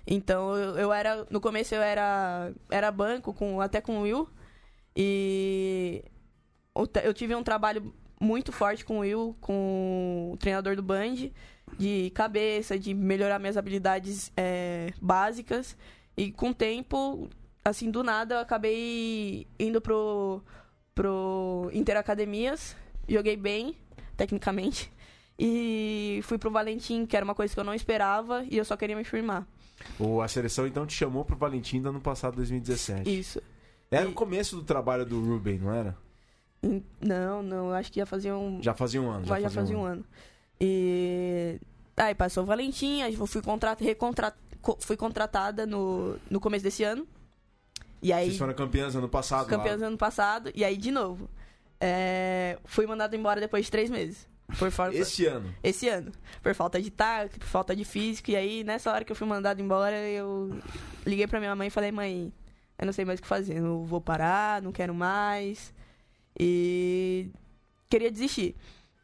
[0.06, 1.26] Então eu, eu era.
[1.30, 2.50] No começo eu era.
[2.70, 4.26] Era banco, com, até com o Will.
[4.96, 6.02] E
[7.04, 11.30] eu tive um trabalho muito forte com o Will, com o treinador do Band,
[11.78, 15.76] de cabeça, de melhorar minhas habilidades é, básicas.
[16.16, 17.28] E com o tempo,
[17.64, 20.42] assim, do nada, eu acabei indo pro,
[20.94, 22.76] pro Interacademias.
[23.08, 23.76] Joguei bem,
[24.16, 24.90] tecnicamente.
[25.38, 28.74] E fui pro Valentim, que era uma coisa que eu não esperava, e eu só
[28.74, 29.46] queria me firmar.
[30.00, 33.20] O, a seleção então te chamou pro Valentim do ano passado, 2017.
[33.20, 33.42] Isso.
[33.90, 35.94] Era E- o começo do trabalho do Ruben, não era?
[37.00, 38.60] Não, não, eu acho que já fazia um.
[38.62, 39.24] Já fazia um ano.
[39.26, 40.04] já, já fazia um ano.
[40.60, 41.60] E.
[41.96, 43.82] Aí passou o Valentim, aí eu fui, contrat...
[43.82, 44.34] recontra...
[44.60, 46.16] co- fui contratada no...
[46.28, 47.06] no começo desse ano.
[48.02, 48.26] E aí.
[48.26, 49.46] Vocês foram campeãs ano passado.
[49.48, 49.86] campeãs lá.
[49.86, 51.28] ano passado, e aí de novo.
[51.80, 54.26] É, Fui mandado embora depois de três meses.
[54.58, 54.96] Por falta...
[54.96, 55.54] Esse ano.
[55.62, 56.12] esse ano.
[56.42, 58.30] Por falta de tática, por falta de físico.
[58.30, 60.58] E aí, nessa hora que eu fui mandado embora, eu
[61.04, 62.32] liguei pra minha mãe e falei, mãe,
[62.78, 63.58] eu não sei mais o que fazer.
[63.58, 65.74] Eu vou parar, não quero mais.
[66.38, 67.30] E
[67.88, 68.54] queria desistir.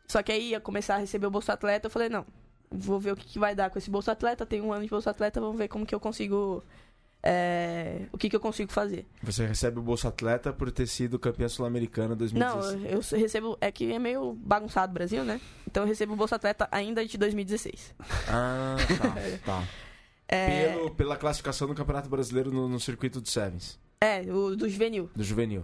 [0.06, 2.26] Só que aí ia começar a receber o Bolsa Atleta, eu falei, não,
[2.70, 4.44] vou ver o que, que vai dar com esse Bolsa Atleta.
[4.44, 6.62] Tem um ano de Bolsa Atleta, vamos ver como que eu consigo.
[7.22, 9.06] é, o que, que eu consigo fazer.
[9.22, 13.12] Você recebe o Bolsa Atleta por ter sido campeã sul-americana Não, 2016.
[13.12, 13.56] eu recebo.
[13.60, 15.40] É que é meio bagunçado o Brasil, né?
[15.66, 17.94] Então eu recebo o Bolsa Atleta ainda de 2016.
[18.28, 19.46] Ah, tá.
[19.46, 19.68] tá.
[20.28, 24.66] É, Pelo, pela classificação do Campeonato Brasileiro no, no circuito do Sevens, é o do
[24.66, 25.10] juvenil.
[25.14, 25.62] do juvenil.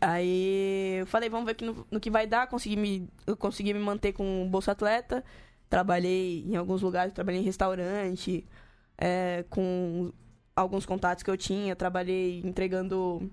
[0.00, 2.46] Aí eu falei, vamos ver que no, no que vai dar.
[2.46, 5.22] Consegui me, eu consegui me manter com o Bolsa Atleta.
[5.68, 8.44] Trabalhei em alguns lugares, trabalhei em restaurante,
[8.98, 10.12] é, com
[10.56, 11.76] alguns contatos que eu tinha.
[11.76, 13.30] Trabalhei entregando,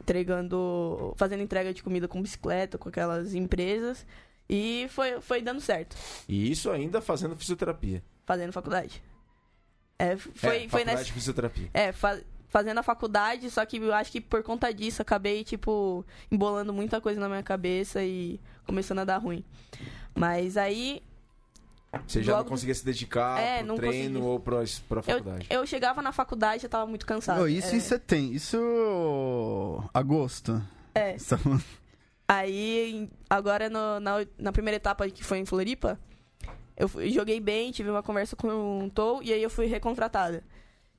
[0.00, 4.06] entregando, fazendo entrega de comida com bicicleta, com aquelas empresas.
[4.48, 5.96] E foi, foi dando certo,
[6.28, 8.02] E isso ainda fazendo fisioterapia.
[8.26, 9.02] fazendo faculdade.
[9.98, 11.70] É, foi, é, foi faculdade nessa, de fisioterapia.
[11.72, 12.20] é, fa-
[12.52, 17.00] fazendo a faculdade, só que eu acho que por conta disso acabei, tipo, embolando muita
[17.00, 19.42] coisa na minha cabeça e começando a dar ruim.
[20.14, 21.02] Mas aí
[22.06, 24.26] Você já Logo- não conseguia se dedicar É, pro não treino consegui.
[24.26, 24.56] ou pra,
[24.88, 25.46] pra eu, faculdade.
[25.50, 27.42] eu chegava na faculdade e já tava muito cansado.
[27.42, 28.34] Oh, isso é, em setembro.
[28.34, 28.56] Isso.
[29.92, 30.62] agosto.
[30.94, 31.18] é.
[31.18, 31.64] Você tá falando-
[32.28, 35.98] Aí, agora no- na, na primeira etapa que foi em Floripa,
[36.76, 40.42] eu fui- joguei bem, tive uma conversa com o Tou e aí eu fui recontratada.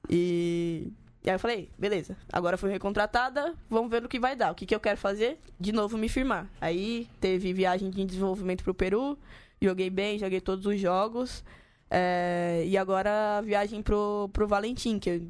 [0.09, 0.91] E,
[1.23, 4.51] e aí eu falei, beleza, agora fui recontratada, vamos ver o que vai dar.
[4.51, 5.39] O que, que eu quero fazer?
[5.57, 6.49] De novo me firmar.
[6.59, 9.17] Aí teve viagem de desenvolvimento pro Peru,
[9.61, 11.43] joguei bem, joguei todos os jogos.
[11.89, 15.21] é, e agora viagem pro, pro Valentim, que eu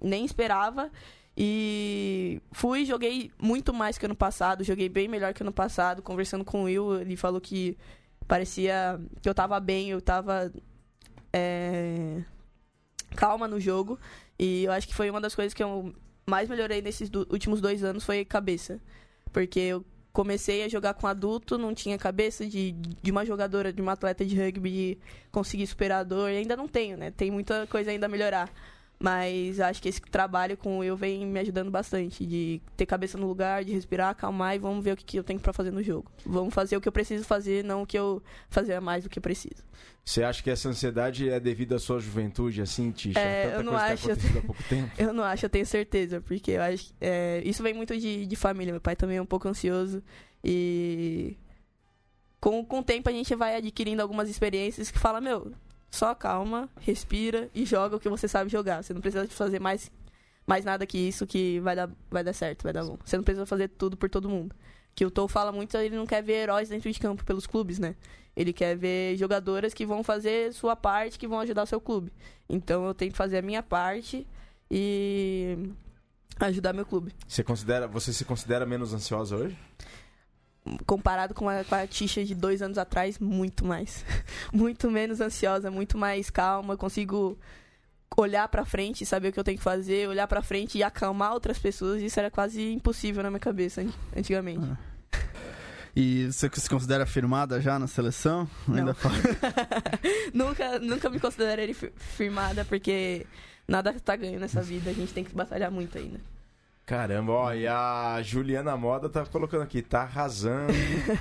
[0.00, 0.90] nem esperava.
[1.36, 6.02] E fui, joguei muito mais que ano passado, joguei bem melhor que ano passado.
[6.02, 7.76] Conversando com o Will, ele falou que
[8.26, 10.52] parecia que eu tava bem, eu tava
[11.32, 12.22] é,
[13.16, 13.98] calma no jogo.
[14.42, 15.94] E eu acho que foi uma das coisas que eu
[16.26, 18.80] mais melhorei nesses do- últimos dois anos foi cabeça.
[19.32, 23.80] Porque eu comecei a jogar com adulto, não tinha cabeça de, de uma jogadora, de
[23.80, 24.98] uma atleta de rugby de
[25.30, 26.28] conseguir superar a dor.
[26.30, 27.10] E ainda não tenho, né?
[27.12, 28.52] Tem muita coisa ainda a melhorar.
[29.02, 32.24] Mas acho que esse trabalho com o eu vem me ajudando bastante.
[32.24, 35.24] De ter cabeça no lugar, de respirar, acalmar e vamos ver o que, que eu
[35.24, 36.08] tenho pra fazer no jogo.
[36.24, 39.18] Vamos fazer o que eu preciso fazer, não o que eu fazer mais do que
[39.18, 39.64] eu preciso.
[40.04, 43.18] Você acha que essa ansiedade é devido à sua juventude, assim, Tisha?
[43.18, 44.90] É, Tanta eu não coisa acho, que tá acontecendo há pouco tempo.
[44.98, 48.24] Eu não acho, eu tenho certeza, porque eu acho que é, isso vem muito de,
[48.24, 48.72] de família.
[48.72, 50.00] Meu pai também é um pouco ansioso
[50.44, 51.36] e
[52.40, 55.52] com, com o tempo a gente vai adquirindo algumas experiências que fala, meu,
[55.92, 58.82] só calma, respira e joga o que você sabe jogar.
[58.82, 59.92] Você não precisa fazer mais,
[60.46, 62.98] mais nada que isso que vai dar, vai dar certo, vai dar bom.
[63.04, 64.56] Você não precisa fazer tudo por todo mundo.
[64.94, 67.78] Que o Tou fala muito, ele não quer ver heróis dentro de campo pelos clubes,
[67.78, 67.94] né?
[68.34, 72.10] Ele quer ver jogadoras que vão fazer sua parte, que vão ajudar seu clube.
[72.48, 74.26] Então eu tenho que fazer a minha parte
[74.70, 75.58] e
[76.40, 77.12] ajudar meu clube.
[77.28, 79.58] Você, considera, você se considera menos ansiosa hoje?
[80.86, 84.04] Comparado com a, com a Tisha de dois anos atrás, muito mais.
[84.52, 86.76] muito menos ansiosa, muito mais calma.
[86.76, 87.36] Consigo
[88.16, 91.32] olhar pra frente, saber o que eu tenho que fazer, olhar pra frente e acalmar
[91.32, 92.00] outras pessoas.
[92.02, 93.84] Isso era quase impossível na minha cabeça
[94.16, 94.64] antigamente.
[94.70, 94.76] Ah.
[95.94, 98.48] E você se considera firmada já na seleção?
[98.66, 98.76] Não.
[98.78, 98.96] Ainda
[100.32, 103.26] nunca, nunca me considerei fi- firmada, porque
[103.68, 104.90] nada tá ganho nessa vida.
[104.90, 106.18] A gente tem que batalhar muito ainda.
[106.84, 110.72] Caramba, ó, e a Juliana Moda tá colocando aqui, tá arrasando.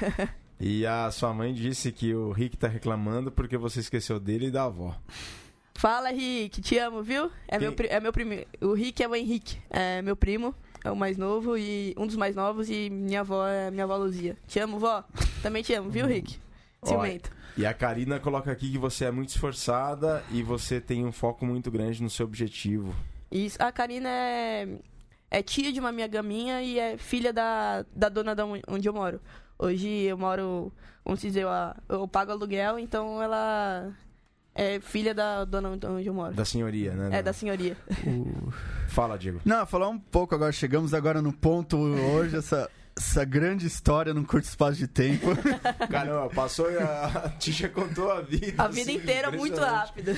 [0.59, 4.51] e a sua mãe disse que o Rick tá reclamando porque você esqueceu dele e
[4.51, 4.95] da avó.
[5.75, 7.31] Fala, Rick, te amo, viu?
[7.47, 8.33] É Quem- meu, é meu primo.
[8.59, 12.15] O Rick é o Henrique, é meu primo, é o mais novo e um dos
[12.15, 14.37] mais novos e minha avó é minha avó Luzia.
[14.47, 15.03] Te amo, vó.
[15.41, 16.39] Também te amo, viu, Rick?
[16.83, 17.31] Ciumento.
[17.57, 21.45] E a Karina coloca aqui que você é muito esforçada e você tem um foco
[21.45, 22.95] muito grande no seu objetivo.
[23.31, 23.57] Isso.
[23.61, 24.67] A Karina é,
[25.31, 28.87] é tia de uma minha gaminha e é filha da, da dona da on- onde
[28.87, 29.19] eu moro.
[29.57, 30.71] Hoje eu moro,
[31.05, 31.49] vamos dizer, eu,
[31.89, 33.91] eu pago aluguel, então ela
[34.53, 36.33] é filha da dona onde eu moro.
[36.33, 37.19] Da senhoria, né?
[37.19, 37.77] É, da senhoria.
[38.05, 38.51] O-
[38.89, 39.39] Fala, Diego.
[39.45, 40.51] Não, falar um pouco agora.
[40.51, 45.27] Chegamos agora no ponto hoje, essa, essa grande história num curto espaço de tempo.
[45.89, 48.61] Caramba, passou e a Tisha contou a vida.
[48.63, 50.11] A vida assim, inteira muito rápido.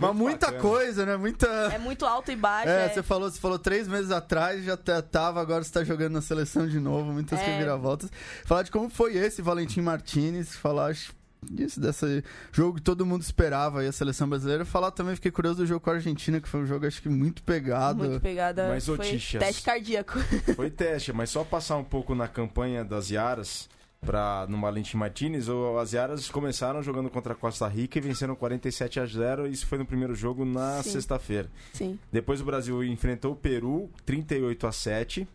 [0.00, 0.62] Mas, muita bacana.
[0.62, 1.16] coisa, né?
[1.16, 1.46] Muita.
[1.46, 2.68] É muito alto e baixo.
[2.68, 5.84] É, é- você falou, você falou três meses atrás, já tá- tava, agora você tá
[5.84, 7.44] jogando na seleção de novo, muitas É.
[7.44, 8.10] reviravoltas.
[8.44, 11.12] Falar de como foi esse Valentim Martinez, falar acho,
[11.50, 14.64] disso, desse jogo que todo mundo esperava aí, a seleção brasileira.
[14.64, 17.08] Falar também, fiquei curioso do jogo com a Argentina, que foi um jogo acho que
[17.08, 18.04] muito pegado.
[18.04, 18.68] Muito pegada.
[18.68, 20.18] Mas, foi Tixas, teste cardíaco.
[20.54, 23.68] Foi teste, mas só passar um pouco na campanha das Yaras
[24.04, 25.46] para no Valentim Martinez,
[25.80, 29.46] as Yaras começaram jogando contra a Costa Rica e venceram 47 a 0.
[29.46, 31.48] Isso foi no primeiro jogo na sexta-feira.
[31.72, 31.98] Sim.
[32.10, 35.28] Depois o Brasil enfrentou o Peru 38 a 7.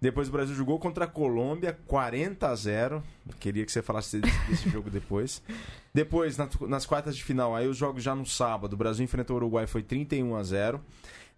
[0.00, 3.02] Depois o Brasil jogou contra a Colômbia 40 a 0.
[3.28, 5.42] Eu queria que você falasse desse, desse jogo depois.
[5.92, 9.34] Depois, na- nas quartas de final, aí os jogos já no sábado, o Brasil enfrentou
[9.34, 10.80] o Uruguai foi 31 a 0.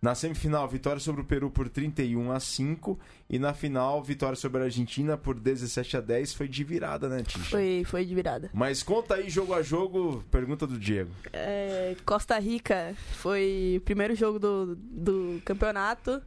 [0.01, 2.99] Na semifinal, vitória sobre o Peru por 31 a 5
[3.31, 7.23] e na final, vitória sobre a Argentina por 17 a 10, foi de virada, né,
[7.23, 7.45] Tisha?
[7.51, 8.51] Foi, foi de virada.
[8.53, 11.11] Mas conta aí jogo a jogo, pergunta do Diego.
[11.33, 16.21] É, Costa Rica foi o primeiro jogo do, do campeonato.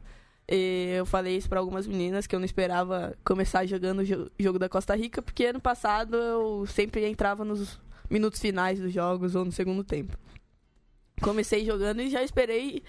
[0.48, 4.30] E eu falei isso pra algumas meninas que eu não esperava começar jogando o jo-
[4.38, 9.34] jogo da Costa Rica, porque ano passado eu sempre entrava nos minutos finais dos jogos
[9.34, 10.16] ou no segundo tempo.
[11.20, 12.82] Comecei jogando e já esperei,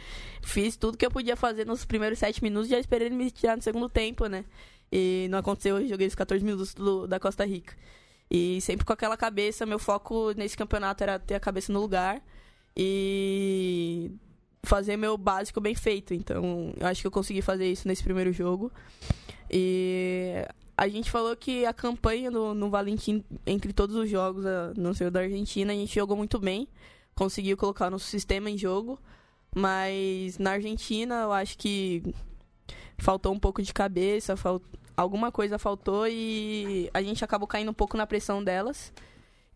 [0.43, 3.63] fiz tudo que eu podia fazer nos primeiros sete minutos, já esperei me tirar no
[3.63, 4.45] segundo tempo, né?
[4.91, 7.73] E não aconteceu, eu joguei os 14 minutos do- da Costa Rica.
[8.29, 12.21] E sempre com aquela cabeça, meu foco nesse campeonato era ter a cabeça no lugar
[12.75, 14.11] e
[14.63, 16.13] fazer meu básico bem feito.
[16.13, 18.71] Então, eu acho que eu consegui fazer isso nesse primeiro jogo.
[19.49, 24.73] E a gente falou que a campanha no, no Valentim, entre todos os jogos, a-
[24.77, 26.67] não sei o da Argentina, a gente jogou muito bem.
[27.15, 28.99] Conseguiu colocar nosso sistema em jogo.
[29.55, 32.03] Mas na Argentina, eu acho que
[32.97, 34.61] faltou um pouco de cabeça, fal-
[34.95, 38.91] alguma coisa faltou e a gente acabou caindo um pouco na pressão delas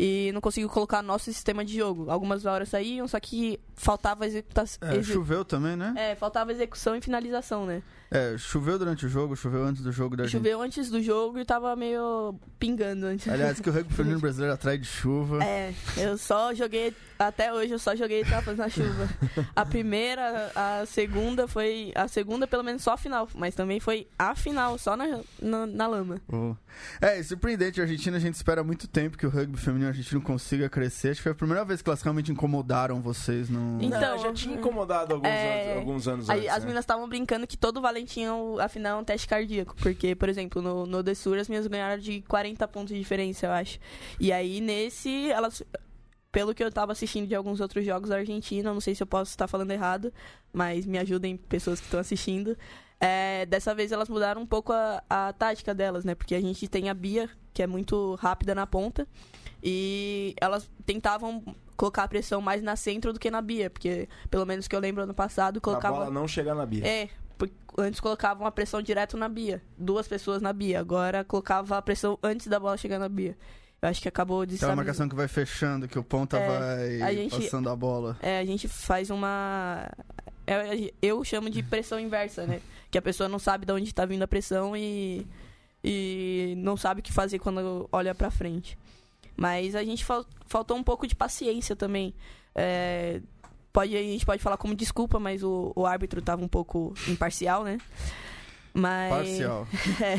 [0.04, 2.10] e não conseguiu colocar nosso sistema de jogo.
[2.10, 4.90] Algumas horas saíam, só que faltava executação.
[4.90, 5.94] É, choveu também, né?
[5.96, 7.84] É, faltava execução e finalização, né?
[8.10, 10.28] É, choveu durante o jogo, choveu antes do jogo da.
[10.28, 13.28] Choveu antes do jogo e tava meio pingando antes.
[13.28, 15.44] Aliás, que o rugby feminino brasileiro atrai de chuva.
[15.44, 16.96] É, eu só joguei,
[17.28, 19.08] até hoje eu só joguei etapas na chuva.
[19.56, 24.08] A primeira, a segunda foi, a segunda pelo menos só a final, mas também foi
[24.18, 26.22] a final, só na, na, na lama.
[26.32, 26.56] Oh.
[27.02, 29.90] É, e surpreendente, a Argentina a gente espera há muito tempo que o rugby feminino
[29.90, 31.10] argentino consiga crescer.
[31.10, 33.78] Acho que foi a primeira vez que elas realmente incomodaram vocês no.
[33.82, 36.50] Então, Não, já tinha incomodado alguns, é, anos, alguns anos Aí, antes.
[36.52, 36.66] as né?
[36.66, 38.26] meninas estavam brincando que todo Valentim,
[38.60, 39.76] afinal, é um teste cardíaco.
[39.76, 43.52] Porque, por exemplo, no, no Dessur, as minhas ganharam de 40 pontos de diferença, eu
[43.52, 43.80] acho.
[44.20, 45.64] E aí, nesse, elas
[46.32, 49.08] pelo que eu tava assistindo de alguns outros jogos da Argentina, não sei se eu
[49.08, 50.14] posso estar falando errado,
[50.54, 52.58] mas me ajudem pessoas que estão assistindo.
[53.00, 56.16] É, dessa vez elas mudaram um pouco a, a tática delas, né?
[56.16, 59.08] Porque a gente tem a Bia, que é muito rápida na ponta,
[59.64, 61.44] e elas tentavam
[61.76, 64.80] colocar a pressão mais na centro do que na Bia, porque pelo menos que eu
[64.80, 66.86] lembro ano passado, A colocava bola não chegar na Bia.
[66.88, 67.10] é,
[67.78, 69.62] antes colocavam a pressão direto na Bia.
[69.78, 70.80] Duas pessoas na Bia.
[70.80, 73.36] Agora colocava a pressão antes da bola chegar na Bia.
[73.82, 76.48] Eu acho que acabou de Tem uma marcação que vai fechando, que o ponta É,
[76.48, 78.16] vai a gente- passando a bola.
[78.22, 79.90] É, a gente faz uma.
[80.46, 82.62] é, Eu chamo de pressão inversa, né?
[82.92, 85.26] Que a pessoa não sabe de onde tá vindo a pressão e.
[85.84, 88.78] E não sabe o que fazer quando olha pra frente.
[89.36, 92.14] Mas a gente fal- faltou um pouco de paciência também.
[92.54, 93.20] É,
[93.74, 97.64] pode, a gente pode falar como desculpa, mas o, o árbitro tava um pouco imparcial,
[97.64, 97.80] né?
[98.74, 99.10] Mas.
[99.12, 99.68] Parcial.
[100.00, 100.18] É,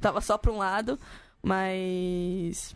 [0.00, 0.98] tava só pra um lado,
[1.44, 2.74] mas.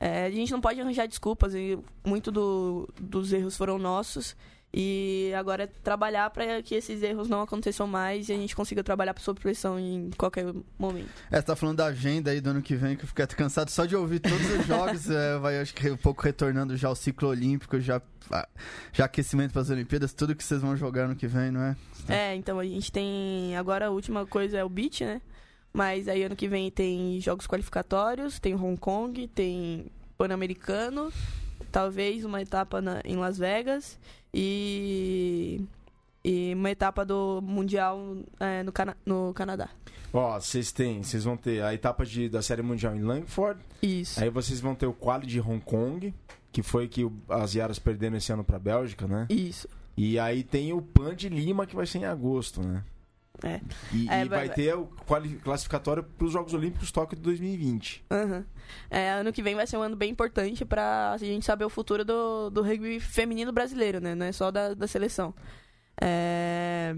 [0.00, 4.36] é, a gente não pode arranjar desculpas, e muito do- dos erros foram nossos.
[4.76, 8.82] E agora é trabalhar para que esses erros não aconteçam mais e a gente consiga
[8.82, 11.08] trabalhar sob pressão em qualquer momento.
[11.30, 13.70] É, você tá falando da agenda aí do ano que vem, que eu fiquei cansado
[13.70, 15.08] só de ouvir todos os jogos.
[15.14, 18.02] é, vai, acho que um pouco retornando já ao ciclo olímpico, já,
[18.32, 18.48] ah,
[18.92, 21.76] já aquecimento para as Olimpíadas, tudo que vocês vão jogar ano que vem, não é?
[22.08, 23.56] É, então a gente tem.
[23.56, 25.22] Agora a última coisa é o beat, né?
[25.76, 31.12] Mas aí ano que vem tem jogos qualificatórios, tem Hong Kong, tem Pan-Americano,
[31.72, 33.98] talvez uma etapa na- em Las Vegas
[34.32, 35.60] e.
[36.26, 39.68] E uma etapa do Mundial é, no, Cana no Canadá.
[40.10, 44.22] Ó, vocês têm, vocês vão ter a etapa de, da Série Mundial em Langford, Isso.
[44.22, 46.14] aí vocês vão ter o quali de Hong Kong,
[46.50, 49.26] que foi que o- as Iaras perderam esse ano pra Bélgica, né?
[49.28, 49.68] Isso.
[49.96, 52.82] E aí tem o Pan de Lima, que vai ser em agosto, né?
[53.44, 53.60] É.
[53.92, 54.86] E, É, e vai- vai ter o
[55.42, 58.02] classificatório para os Jogos Olímpicos Tóquio de 2020.
[58.10, 58.44] Aham.
[58.90, 61.68] É, ano que vem vai ser um ano bem importante pra a gente saber o
[61.70, 64.14] futuro do, do rugby feminino brasileiro, né?
[64.14, 65.34] Não é só da, da seleção.
[66.00, 66.96] É,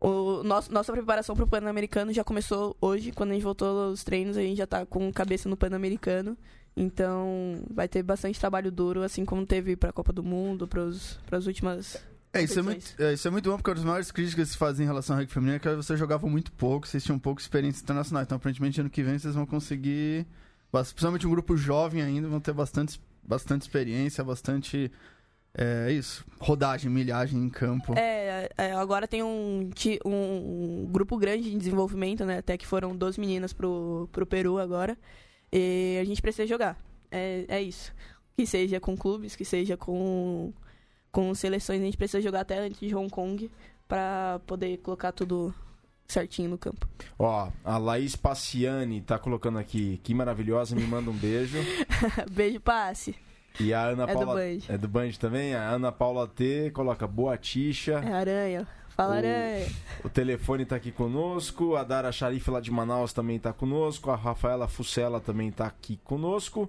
[0.00, 4.36] O nosso, nossa preparação pro Pan-Americano já começou hoje, quando a gente voltou aos treinos,
[4.36, 6.36] a gente já tá com cabeça no Pan-Americano.
[6.76, 11.46] Então vai ter bastante trabalho duro, assim como teve pra Copa do Mundo, pros, pras
[11.46, 12.02] últimas.
[12.34, 14.52] É, isso é, muito, é, isso é muito bom, porque uma das maiores críticas que
[14.52, 17.18] se fazem em relação ao rugby feminino é que vocês jogavam muito pouco, vocês tinham
[17.18, 18.22] pouca experiência internacional.
[18.22, 20.26] Então, aparentemente, ano que vem vocês vão conseguir,
[20.70, 24.90] principalmente um grupo jovem ainda, vão ter bastante, bastante experiência, bastante,
[25.54, 27.92] é isso, rodagem, milhagem em campo.
[27.98, 29.70] É, é, agora tem um,
[30.06, 32.38] um grupo grande de desenvolvimento, né?
[32.38, 34.96] Até que foram 12 meninas pro, pro Peru agora.
[35.52, 36.82] E a gente precisa jogar.
[37.10, 37.92] É, é isso.
[38.34, 40.50] Que seja com clubes, que seja com,
[41.12, 43.50] com seleções, a gente precisa jogar até antes de Hong Kong
[43.86, 45.54] pra poder colocar tudo
[46.08, 46.88] certinho no campo.
[47.18, 51.58] Ó, a Laís Paciani tá colocando aqui, que maravilhosa, me manda um beijo.
[52.32, 53.14] Beijo, passe.
[53.60, 54.34] E a Ana É do Paula.
[54.34, 54.58] Band.
[54.68, 55.54] É do Band também?
[55.54, 58.02] A Ana Paula T coloca boa tixa.
[58.04, 58.66] É aranha.
[58.96, 59.66] Fala O- aranha.
[60.04, 61.76] O telefone tá aqui conosco.
[61.76, 64.10] A Dara Sharif lá de Manaus também tá conosco.
[64.10, 66.68] A Rafaela Fucela também tá aqui conosco.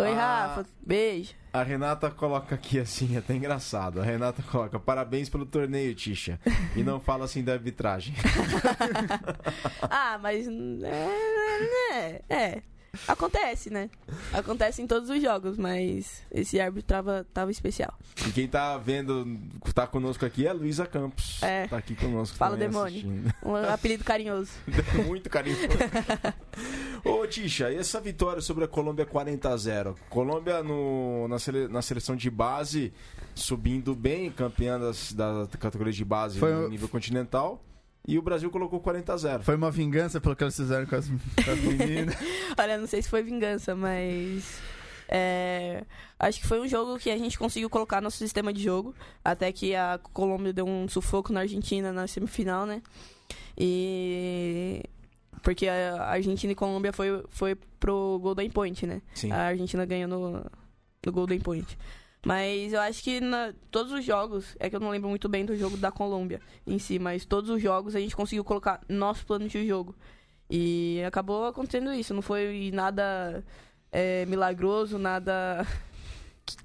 [0.00, 0.46] Oi, Ah.
[0.54, 0.66] Rafa.
[0.86, 1.34] Beijo.
[1.52, 4.00] A Renata coloca aqui assim, é até engraçado.
[4.00, 6.38] A Renata coloca: parabéns pelo torneio, Tisha.
[6.76, 8.14] E não fala assim da arbitragem.
[9.90, 10.46] Ah, mas.
[10.82, 12.62] É, é, é.
[13.06, 13.90] Acontece, né?
[14.32, 17.92] Acontece em todos os jogos, mas esse árbitro tava, tava especial.
[18.26, 19.38] E quem tá vendo,
[19.74, 21.40] tá conosco aqui é a Luísa Campos.
[21.42, 21.66] É.
[21.68, 22.36] Tá aqui conosco.
[22.36, 22.86] Fala, demônio.
[22.86, 23.34] assistindo.
[23.44, 24.50] Um apelido carinhoso.
[25.06, 25.62] Muito carinhoso.
[27.08, 29.94] Ô, Tisha, e essa vitória sobre a Colômbia 40 a 0?
[30.10, 32.92] Colômbia no, na, sele- na seleção de base
[33.34, 37.62] subindo bem, campeã das, da categoria de base Foi no o- nível continental.
[38.06, 39.42] E o Brasil colocou 40 a 0.
[39.42, 42.14] Foi uma vingança pelo que eles fizeram com as, com as meninas.
[42.58, 44.58] Olha, não sei se foi vingança, mas.
[45.08, 45.84] é,
[46.18, 48.94] acho que foi um jogo que a gente conseguiu colocar nosso sistema de jogo.
[49.22, 52.80] Até que a Colômbia deu um sufoco na Argentina na semifinal, né?
[53.58, 54.82] E.
[55.42, 59.02] Porque a Argentina e Colômbia foi, foi pro Golden Point, né?
[59.14, 59.30] Sim.
[59.32, 60.46] A Argentina ganhou no,
[61.04, 61.78] no Golden Point.
[62.26, 65.44] Mas eu acho que na, todos os jogos, é que eu não lembro muito bem
[65.44, 69.24] do jogo da Colômbia em si, mas todos os jogos a gente conseguiu colocar nosso
[69.24, 69.94] plano de jogo.
[70.50, 73.44] E acabou acontecendo isso, não foi nada
[73.92, 75.66] é, milagroso, nada
[76.44, 76.56] que,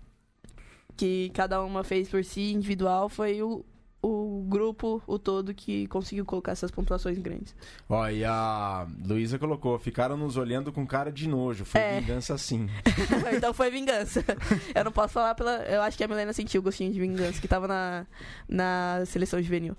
[0.95, 3.63] que cada uma fez por si, individual, foi o,
[4.03, 7.55] o grupo, o todo, que conseguiu colocar essas pontuações grandes.
[7.87, 11.63] Ó, e a Luísa colocou: ficaram nos olhando com cara de nojo.
[11.63, 11.99] Foi É.
[12.01, 12.67] vingança sim.
[13.35, 14.23] então foi vingança.
[14.75, 15.63] Eu não posso falar pela.
[15.63, 18.05] Eu acho que a Milena sentiu o gostinho de vingança, que tava na,
[18.47, 19.75] na seleção juvenil.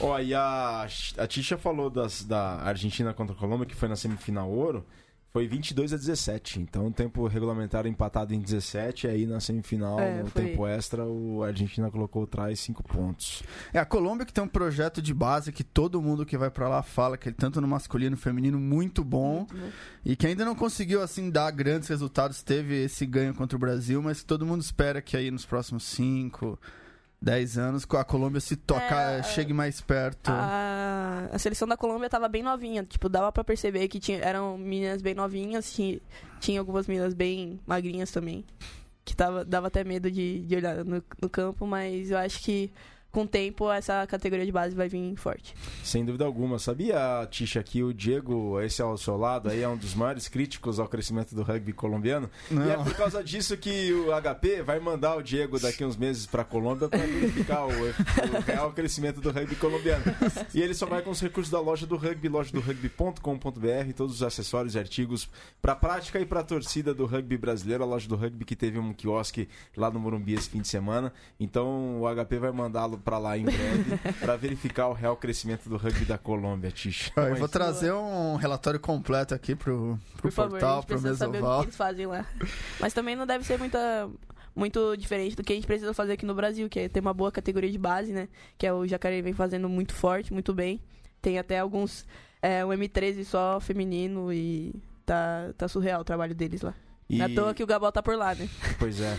[0.00, 0.86] Ó, e a,
[1.18, 4.84] a Tisha falou das, da Argentina contra a Colômbia, que foi na semifinal ouro.
[5.36, 6.60] Foi 22 a 17.
[6.60, 9.08] Então, o tempo regulamentar empatado em 17.
[9.08, 13.42] Aí na semifinal, É, no foi- tempo extra, o a Argentina colocou atrás 5 pontos.
[13.72, 16.68] É a Colômbia que tem um projeto de base que todo mundo que vai pra
[16.68, 19.70] lá fala que ele tanto no masculino e feminino muito bom Muito bom.
[20.04, 24.00] e que ainda não conseguiu assim dar grandes resultados, teve esse ganho contra o Brasil,
[24.00, 26.56] mas que todo mundo espera que aí nos próximos 5,
[27.24, 30.28] 10 anos a Colômbia se toca, É, chegue mais perto.
[30.28, 32.84] A, a seleção da Colômbia tava bem novinha.
[32.84, 35.72] Tipo, dava pra perceber que tinha, eram meninas bem novinhas.
[35.72, 35.98] Tinha,
[36.38, 38.44] tinha algumas meninas bem magrinhas também.
[39.06, 42.70] Que tava, dava até medo de, de olhar no, no campo, mas eu acho que
[43.14, 45.54] com o tempo essa categoria de base vai vir forte.
[45.84, 46.58] Sem dúvida alguma.
[46.58, 50.80] Sabia, Tisha, que o Diego, esse ao seu lado, aí é um dos maiores críticos
[50.80, 52.28] ao crescimento do rugby colombiano?
[52.50, 52.66] Não.
[52.66, 56.26] E é por causa disso que o HP vai mandar o Diego daqui uns meses
[56.26, 60.04] para Colômbia para verificar o, o real crescimento do rugby colombiano.
[60.52, 64.16] E ele só vai com os recursos da loja do rugby, loja do rugby.com.br, todos
[64.16, 65.28] os acessórios e artigos
[65.62, 68.56] para a prática e para a torcida do rugby brasileiro, a loja do rugby que
[68.56, 71.12] teve um quiosque lá no Morumbi esse fim de semana.
[71.38, 75.76] Então o HP vai mandá-lo para lá em breve para verificar o real crescimento do
[75.76, 77.12] rugby da Colômbia, Tisha.
[77.16, 80.76] Ó, eu Mas- vou trazer um relatório completo aqui pro, pro Por favor, a portal,
[80.80, 81.62] gente pro saber o que Mesoval.
[81.62, 82.26] eles fazem lá.
[82.80, 84.08] Mas também não deve ser muita,
[84.56, 87.14] muito diferente do que a gente precisa fazer aqui no Brasil, que é ter uma
[87.14, 88.28] boa categoria de base, né?
[88.56, 90.80] Que é o Jacareí vem fazendo muito forte, muito bem.
[91.20, 92.06] Tem até alguns.
[92.42, 94.74] É, um M13 só feminino e
[95.06, 96.74] tá, tá surreal o trabalho deles lá.
[97.08, 98.48] E- Não é à toa que o Gabal tá por lá, né?
[98.78, 99.16] Pois é.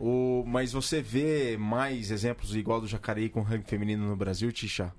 [0.00, 4.92] o, mas você vê mais exemplos igual do Jacareí com rugby feminino no Brasil, Tisha?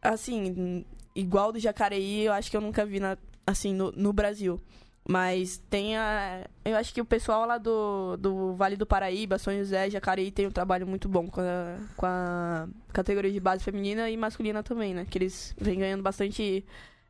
[0.00, 0.84] Assim,
[1.14, 4.60] igual do Jacareí, eu acho que eu nunca vi na, assim, no, no Brasil.
[5.08, 6.46] Mas tem a.
[6.64, 10.48] Eu acho que o pessoal lá do, do Vale do Paraíba, São José, Jacareí, tem
[10.48, 14.94] um trabalho muito bom com a, com a categoria de base feminina e masculina também,
[14.94, 15.06] né?
[15.08, 16.64] Que eles vêm ganhando bastante,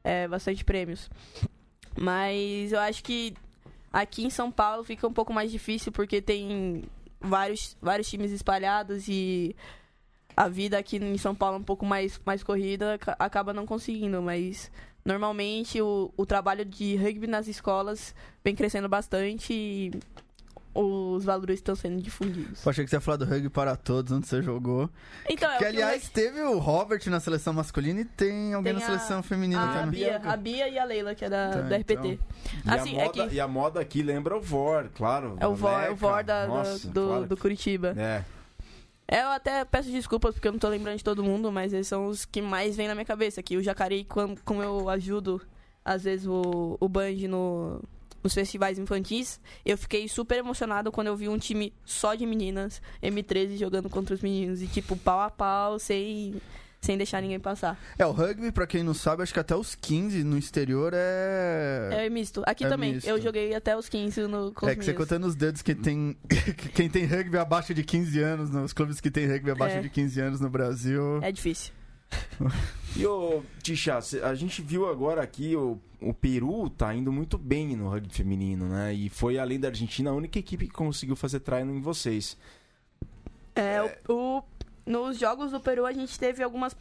[0.04, 1.08] é, bastante prêmios.
[1.98, 3.32] Mas eu acho que
[4.00, 6.84] aqui em São Paulo fica um pouco mais difícil porque tem
[7.18, 9.56] vários, vários times espalhados e
[10.36, 13.64] a vida aqui em São Paulo é um pouco mais, mais corrida, aca- acaba não
[13.64, 14.70] conseguindo, mas
[15.02, 19.90] normalmente o, o trabalho de rugby nas escolas vem crescendo bastante e
[20.76, 22.64] os valores estão sendo difundidos.
[22.64, 24.90] Eu achei que você ia falar do rugby para todos, onde você jogou.
[25.28, 28.80] Então, é que, o aliás, teve o Robert na seleção masculina e tem alguém Tem
[28.80, 30.00] na a- seleção feminina a, também.
[30.00, 32.06] Bia, a Bia e a Leila, que é da, Tá, da RPT.
[32.64, 35.36] E, Assim, a é moda, que- e a moda aqui lembra o VOR, claro.
[35.40, 37.26] É o VOR, Meca, o VOR da, da- nossa, do, claro.
[37.26, 37.94] do Curitiba.
[37.96, 38.24] É.
[39.08, 41.86] É, Eu até peço desculpas porque eu não tô lembrando de todo mundo, mas eles
[41.86, 43.40] são os que mais vêm na minha cabeça.
[43.42, 45.40] Que o Jacareí, quando, como eu ajudo,
[45.84, 47.80] às vezes, o, o Band no,
[48.26, 52.82] nos festivais infantis, eu fiquei super emocionado quando eu vi um time só de meninas,
[53.00, 54.60] M13, jogando contra os meninos.
[54.60, 56.34] E, tipo, pau a pau, sem,
[56.80, 57.78] sem deixar ninguém passar.
[57.96, 62.06] É, o rugby, pra quem não sabe, acho que até os 15 no exterior é.
[62.06, 62.42] É misto.
[62.44, 62.94] Aqui É também.
[62.94, 63.06] misto.
[63.08, 66.16] Eu joguei até os 15 no, com É que você contando os dedos que tem.
[66.28, 69.80] que quem tem rugby abaixo de 15 anos, nos clubes que tem rugby abaixo É.
[69.82, 71.20] de 15 anos no Brasil.
[71.22, 71.72] É difícil.
[72.96, 77.76] E o Tisha, a gente viu agora aqui o, o Peru tá indo muito bem
[77.76, 78.92] no rugby feminino, né?
[78.94, 82.36] E foi além da Argentina a única equipe que conseguiu fazer treino em vocês.
[83.54, 84.42] É, o, o-
[84.86, 86.76] nos jogos do Peru a gente teve algumas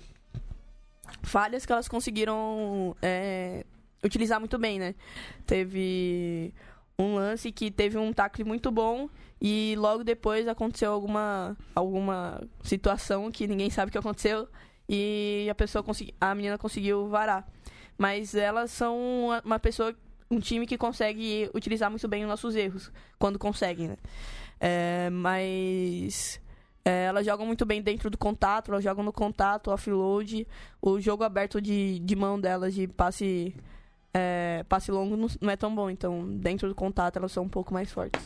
[1.24, 3.66] falhas que elas conseguiram é,
[4.04, 4.96] utilizar muito bem, né?
[5.46, 6.54] Teve
[6.98, 9.10] um lance que teve um tackle muito bom
[9.42, 14.48] e logo depois aconteceu alguma, alguma situação que ninguém sabe o que aconteceu
[14.88, 17.48] e a pessoa consegui, a menina conseguiu varar.
[17.98, 19.96] Mas elas são uma- uma pessoa,
[20.30, 23.98] um time que consegue utilizar muito bem os nossos erros, quando conseguem, né?
[24.60, 26.40] É, mas
[26.84, 30.48] é, elas jogam muito bem dentro do contato, elas jogam no contato, offload.
[30.82, 33.56] O jogo aberto de, de mão delas, de passe,
[34.14, 35.90] é, passe longo, não, não é tão bom.
[35.90, 38.22] Então, dentro do contato, elas são um pouco mais fortes.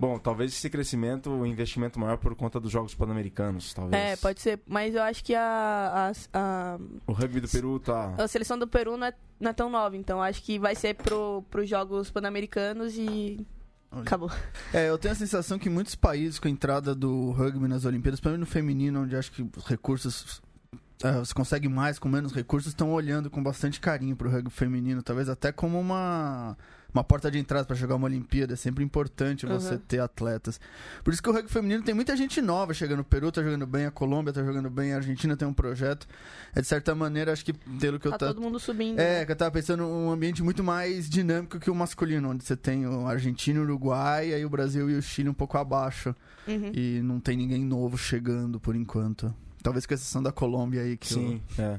[0.00, 4.02] Bom, talvez esse crescimento, o investimento maior por conta dos Jogos Pan-Americanos, talvez.
[4.02, 4.58] É, pode ser.
[4.66, 8.14] Mas eu acho que a, a, a, O rugby do Peru tá.
[8.16, 9.94] a seleção do Peru não é, não é tão nova.
[9.94, 13.46] Então, acho que vai ser pro, pros Jogos Pan-Americanos e
[13.90, 14.30] acabou.
[14.72, 18.20] É, eu tenho a sensação que muitos países com a entrada do rugby nas Olimpíadas,
[18.20, 20.40] principalmente no feminino, onde acho que os recursos.
[21.02, 25.02] É, você consegue mais com menos recursos, estão olhando com bastante carinho pro rugby feminino,
[25.02, 26.56] talvez até como uma,
[26.92, 28.52] uma porta de entrada para jogar uma Olimpíada.
[28.52, 29.80] É sempre importante você Uhum.
[29.88, 30.60] ter atletas.
[31.02, 33.00] Por isso que o rugby feminino tem muita gente nova chegando.
[33.00, 36.06] O Peru tá jogando bem, a Colômbia tá jogando bem, a Argentina tem um projeto.
[36.54, 38.98] É de certa maneira, acho que pelo que eu Tá todo mundo subindo.
[38.98, 39.24] é, né?
[39.24, 42.86] que eu tava pensando um ambiente muito mais dinâmico que o masculino, onde você tem
[42.86, 46.14] o Argentina, o Uruguai, aí o Brasil e o Chile um pouco abaixo.
[46.46, 46.72] Uhum.
[46.74, 49.34] E não tem ninguém novo chegando por enquanto.
[49.62, 51.78] Talvez com exceção da Colômbia aí, que Sim, é.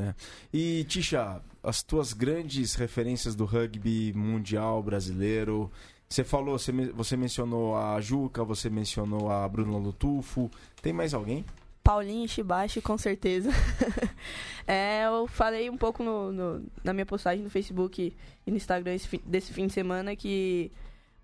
[0.00, 0.14] É.
[0.52, 5.70] E, Tisha, as tuas grandes referências do rugby mundial brasileiro.
[6.08, 10.50] Você falou, você, você mencionou a Juca, você mencionou a Bruna Lutufo.
[10.80, 11.44] Tem mais alguém?
[11.84, 13.50] Paulinho Shibashi, com certeza.
[14.70, 18.14] É, eu falei um pouco no- no- na minha postagem no Facebook
[18.46, 20.70] e no Instagram esse desse fim de semana que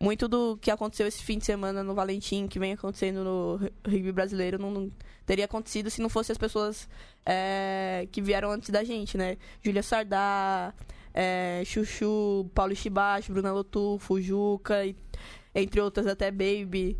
[0.01, 3.70] muito do que aconteceu esse fim de semana no Valentim, que vem acontecendo no ru-
[3.86, 4.92] rugby brasileiro, não, não
[5.24, 6.88] teria acontecido se não fossem as pessoas
[7.24, 9.36] é, que vieram antes da gente, né?
[9.62, 10.74] Júlia Sardá,
[11.14, 14.97] é, Chuchu, Paulo Shibashi, Bruna Lotufo, Juca, e-
[15.55, 16.99] entre outras até Baby.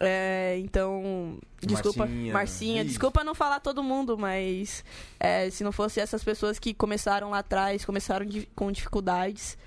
[0.00, 2.32] É, então, desculpa, Marcinha.
[2.32, 4.84] Marcinha, desculpa não falar todo mundo, mas
[5.18, 9.58] é, se não fosse essas pessoas que começaram lá atrás, começaram di- com dificuldades,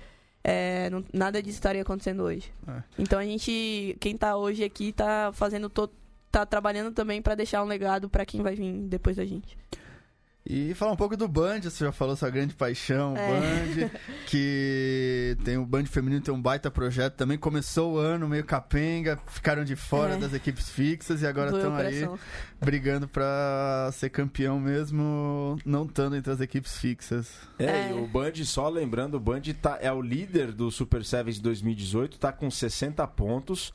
[0.44, 2.52] é, não- nada disso estaria acontecendo hoje.
[2.66, 2.82] É.
[2.98, 5.92] Então a gente, quem tá hoje aqui, tá fazendo todo
[6.30, 9.54] tá trabalhando também para deixar um legado para quem vai vir depois da gente.
[10.44, 13.28] E falar um pouco do Band, você já falou sua grande paixão, o É.
[13.28, 13.90] Band,
[14.26, 17.38] que tem o Band feminino, tem um baita projeto também.
[17.38, 20.16] Começou o ano meio capenga, ficaram de fora É.
[20.18, 22.08] das equipes fixas e agora estão aí
[22.60, 27.30] brigando pra ser campeão mesmo, não estando entre as equipes fixas.
[27.56, 27.90] É, É.
[27.90, 32.18] e o Band, só lembrando, o Band tá, é o líder do Super Sevens 2018,
[32.18, 33.72] tá com 60 pontos.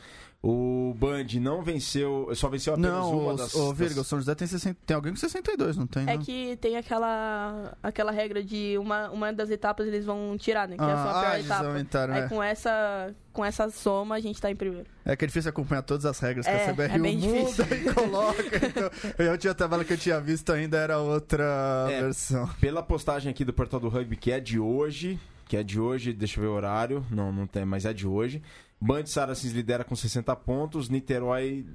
[0.50, 3.54] O Band não venceu, só venceu apenas Não, uma o, das...
[3.54, 6.04] o Virga, o das- São José tem, 60, tem alguém com 62, não tem?
[6.04, 6.20] É não?
[6.24, 10.78] que tem aquela aquela regra de uma, uma das etapas eles vão tirar, né?
[10.78, 11.68] Que é só a ah, pior eles etapa.
[11.68, 12.28] aumentaram, Aí é.
[12.30, 14.88] com essa com essa soma a gente tá em primeiro.
[15.04, 17.64] É que é difícil acompanhar todas as regras que É, a CBRU é bem muda
[17.66, 17.66] difícil.
[17.90, 18.42] e coloca.
[18.56, 22.02] Então, eu tinha tabela que eu tinha visto ainda era outra É.
[22.04, 22.48] versão.
[22.62, 26.14] Pela postagem aqui do Portal do Rugby, que é de hoje, que é de hoje,
[26.14, 28.42] deixa eu ver o horário, não, não tem, mas é de hoje.
[28.80, 31.66] Band Saracens lidera com 60 pontos, Niterói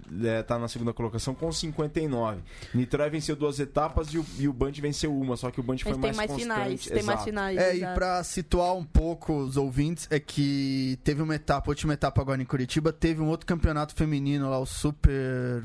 [0.41, 2.41] está na segunda colocação com 59.
[2.73, 5.79] Niterói venceu duas etapas e o, e o Band venceu uma, só que o Band
[5.79, 6.43] foi mais mais constante.
[6.43, 7.59] finais, tem mais finais.
[7.59, 7.95] É, e exato.
[7.95, 12.45] pra situar um pouco os ouvintes, é que teve uma etapa, última etapa agora em
[12.47, 15.65] Curitiba, teve um outro campeonato feminino lá, o Super.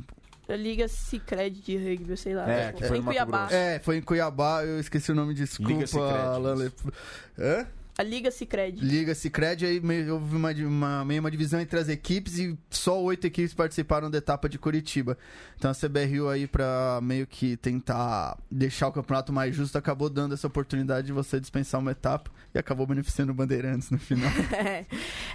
[0.49, 2.49] Liga Cicred de rugby, sei lá.
[2.49, 3.39] É, que foi em Cuiabá.
[3.41, 3.53] Grosso.
[3.53, 5.71] É, foi em Cuiabá, eu esqueci o nome, desculpa.
[5.71, 6.55] Liga Alan.
[6.55, 6.71] Le-
[7.38, 7.67] Hã?
[7.97, 8.79] A Liga Cicred.
[8.79, 13.01] Liga Cicred, aí meio, houve uma, uma, meio uma divisão entre as equipes e só
[13.01, 15.17] oito equipes participaram da etapa de Curitiba.
[15.57, 20.35] Então a CBRU aí pra meio que tentar deixar o campeonato mais justo, acabou dando
[20.35, 24.31] essa oportunidade de você dispensar uma etapa e acabou beneficiando o Bandeirantes no final.
[24.57, 24.85] É.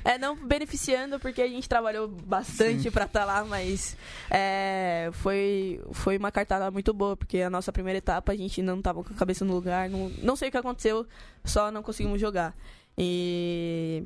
[0.04, 3.96] É, não beneficiando porque a gente trabalhou bastante pra estar lá, mas
[4.30, 8.82] é, foi, foi uma cartada muito boa, porque a nossa primeira etapa a gente não
[8.82, 11.06] tava com a cabeça no lugar, não, não sei o que aconteceu,
[11.44, 12.51] só não conseguimos jogar.
[12.96, 14.04] E,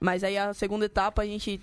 [0.00, 1.60] mas aí a segunda etapa a gente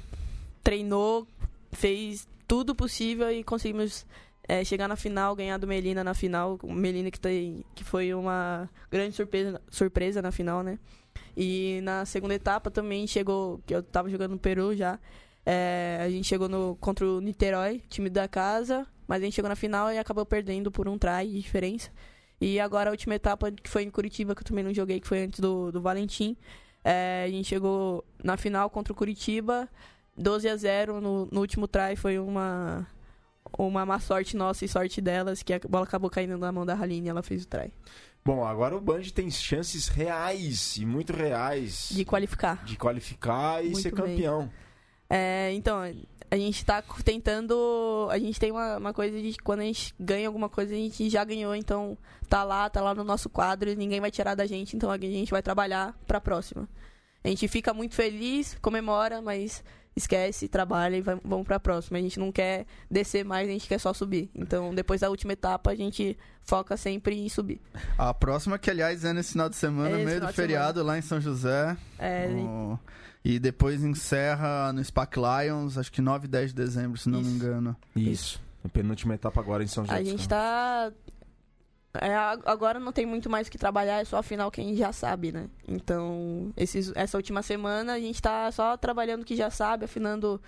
[0.63, 1.27] treinou,
[1.71, 4.05] fez tudo possível e conseguimos
[4.47, 6.59] é, chegar na final, ganhar do Melina na final.
[6.63, 10.77] Melina que, tem, que foi uma grande surpresa, surpresa na final, né?
[11.35, 14.99] E na segunda etapa também chegou, que eu tava jogando no Peru já.
[15.45, 19.49] é, a gente chegou no, contra o Niterói, time da casa, mas a gente chegou
[19.49, 21.91] na final e acabou perdendo por um try de diferença.
[22.39, 25.07] E agora a última etapa, que foi em Curitiba, que eu também não joguei, que
[25.07, 26.35] foi antes do, do Valentim.
[26.83, 29.67] é, a gente chegou na final contra o Curitiba,
[30.17, 31.95] 12 a 0 no, no último try.
[31.95, 32.85] Foi uma,
[33.57, 36.73] uma má sorte nossa e sorte delas, que a bola acabou caindo na mão da
[36.73, 37.71] Haline e ela fez o try.
[38.23, 42.63] Bom, agora o Band tem chances reais e muito reais De qualificar.
[42.65, 44.49] de qualificar e Muito ser campeão.
[45.07, 45.79] É, então,
[46.31, 48.07] a gente tá tentando.
[48.11, 51.09] A gente tem uma, uma coisa de quando a gente ganha alguma coisa, a gente
[51.09, 51.97] já ganhou, então
[52.29, 54.97] tá lá, tá lá no nosso quadro e ninguém vai tirar da gente, então a
[54.97, 56.67] gente vai trabalhar pra próxima.
[57.23, 59.63] A gente fica muito feliz, comemora, mas
[59.95, 61.97] esquece, trabalha e vai, vamos pra próxima.
[61.97, 64.29] A gente não quer descer mais, a gente quer só subir.
[64.35, 67.59] Então, depois da última etapa, a gente foca sempre em subir.
[67.97, 71.01] A próxima, que aliás é nesse final de semana, É meio do feriado, lá em
[71.01, 71.75] São José.
[71.97, 72.77] É, O-
[73.27, 77.21] E depois encerra no SPAC Lions, acho que 9 e 10 de dezembro, se não
[77.21, 77.35] me Isso.
[77.35, 77.75] engano.
[77.95, 78.41] Isso.
[78.63, 79.97] A penúltima etapa agora em São José.
[79.97, 80.27] A dos gente Campos.
[80.27, 80.91] tá.
[82.01, 82.15] é,
[82.45, 84.77] agora não tem muito mais o que trabalhar, é só a final que a gente
[84.77, 85.49] já sabe, né?
[85.67, 90.39] Então, esses, essa última semana a gente tá só trabalhando o que já sabe, afinando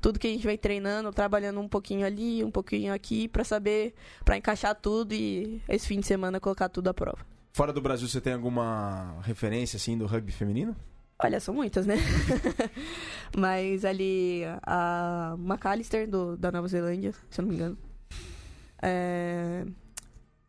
[0.00, 3.94] tudo que a gente vem treinando, trabalhando um pouquinho ali, um pouquinho aqui, pra saber,
[4.24, 7.18] pra encaixar tudo e esse fim de semana colocar tudo à prova.
[7.52, 10.74] Fora do Brasil, você tem alguma referência assim do rugby feminino?
[11.22, 11.96] Olha, são muitas, né?
[13.36, 17.78] Mas ali, a McAllister, do, da Nova Zelândia, se eu não me engano.
[18.82, 19.64] É,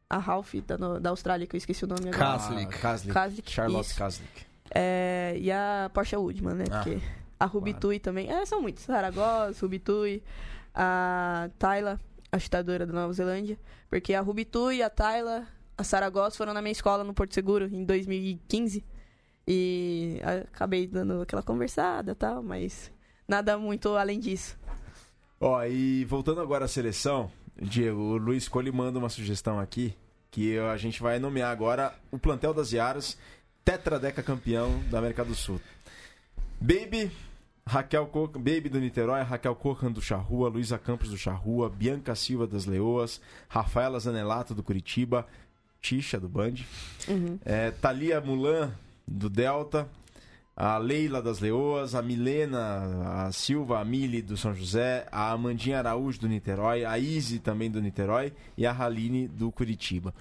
[0.09, 2.17] a Ralph, da, no- da Austrália, que eu esqueci o nome agora.
[2.17, 2.75] Kaslik.
[2.75, 3.13] Ah, Kaslik.
[3.13, 3.97] Kaslik, Charlotte isso.
[3.97, 4.45] Kaslik.
[4.73, 6.65] É, e a Porsche Woodman, né?
[6.71, 6.99] Ah, Porque
[7.39, 8.29] a Rubitui também.
[8.31, 8.83] É, são muitos.
[8.83, 10.21] Saragossa, Rubitui,
[10.73, 11.99] a Tayla,
[12.31, 13.57] a chutadora da Nova Zelândia.
[13.89, 15.47] Porque a Rubitui, a Tayla,
[15.77, 18.83] a Saragossa foram na minha escola no Porto Seguro em 2015.
[19.47, 22.91] E acabei dando aquela conversada e tal, mas
[23.27, 24.57] nada muito além disso.
[25.39, 27.31] Ó, e voltando agora à seleção,
[27.61, 29.95] Diego, o Luiz Cole manda uma sugestão aqui,
[30.31, 33.17] que a gente vai nomear agora o plantel das Iaras,
[33.63, 35.61] tetradeca campeão da América do Sul.
[36.59, 37.11] Baby,
[37.67, 38.27] Raquel Co...
[38.27, 43.21] Baby do Niterói, Raquel Cocan do Charrua, Luísa Campos do Charrua, Bianca Silva das Leoas,
[43.47, 45.27] Rafaela Zanelato do Curitiba,
[45.81, 46.55] Tisha do Band,
[47.07, 47.37] Uhum.
[47.45, 48.71] é, Thalia Mulan
[49.07, 49.89] do Delta,
[50.55, 55.79] a Leila das Leoas, a Milena, a Silva, a Mili do São José, a Amandinha
[55.79, 60.13] Araújo do Niterói, a Izzy também do Niterói e a Raline do Curitiba.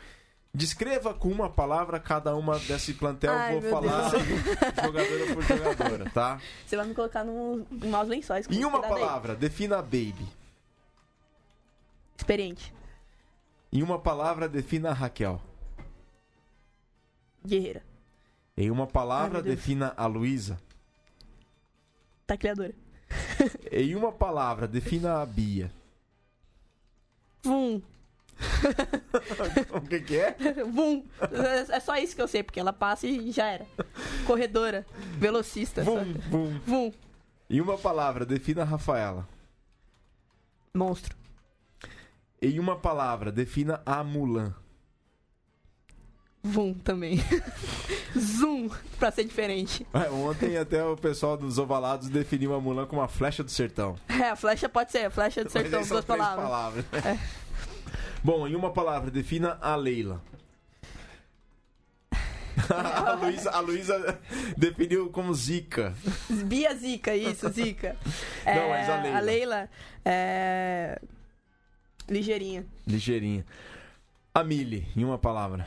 [0.52, 4.10] Descreva com uma palavra cada uma desse plantel, Ai, vou falar
[4.84, 6.40] jogadora por jogadora, tá?
[6.64, 8.46] Você vai me colocar num, em maus lençóis.
[8.48, 10.28] Em uma palavra, defina a Baby.
[12.16, 12.72] Experiente.
[13.72, 15.40] Em uma palavra, defina a Raquel.
[17.44, 17.82] Guerreira.
[18.56, 19.56] Em uma Ai, palavra, Deus.
[19.56, 20.60] defina a Luísa.
[22.26, 22.74] Tacleadora.
[23.70, 25.70] Em uma palavra, defina a Bia.
[27.42, 27.80] Vum.
[29.72, 30.36] O que, que é?
[30.64, 31.04] Vum.
[31.70, 33.66] É só isso que eu sei, porque ela passa e já era.
[34.26, 34.84] Corredora.
[35.18, 35.82] Velocista.
[35.82, 36.60] Vum, vum.
[36.66, 36.92] Vum.
[37.48, 39.28] Em uma palavra, defina a Rafaela.
[40.74, 41.16] Monstro.
[42.42, 44.54] Em uma palavra, defina a Mulan.
[46.46, 47.18] Vum também.
[48.14, 48.68] Zoom.
[48.98, 49.86] Pra ser diferente.
[49.94, 53.96] É, Ontem até o pessoal dos ovalados definiu a Mulan como a flecha do sertão.
[54.06, 55.06] É, a flecha pode ser.
[55.06, 56.84] A flecha do sertão, duas três palavras.
[56.92, 57.00] É.
[57.00, 57.20] palavras.
[58.22, 60.20] Bom, em uma palavra, defina a Leila.
[62.70, 64.18] a, Luísa, a Luísa
[64.56, 65.94] definiu como Zica.
[66.28, 67.96] Bia Zica, isso, Zica.
[68.44, 69.16] Não, mas a Leila.
[69.16, 69.70] A Leila
[70.04, 71.00] é.
[72.06, 72.66] Ligeirinha.
[72.86, 73.46] Ligeirinha.
[74.34, 75.66] A Mili, em uma palavra.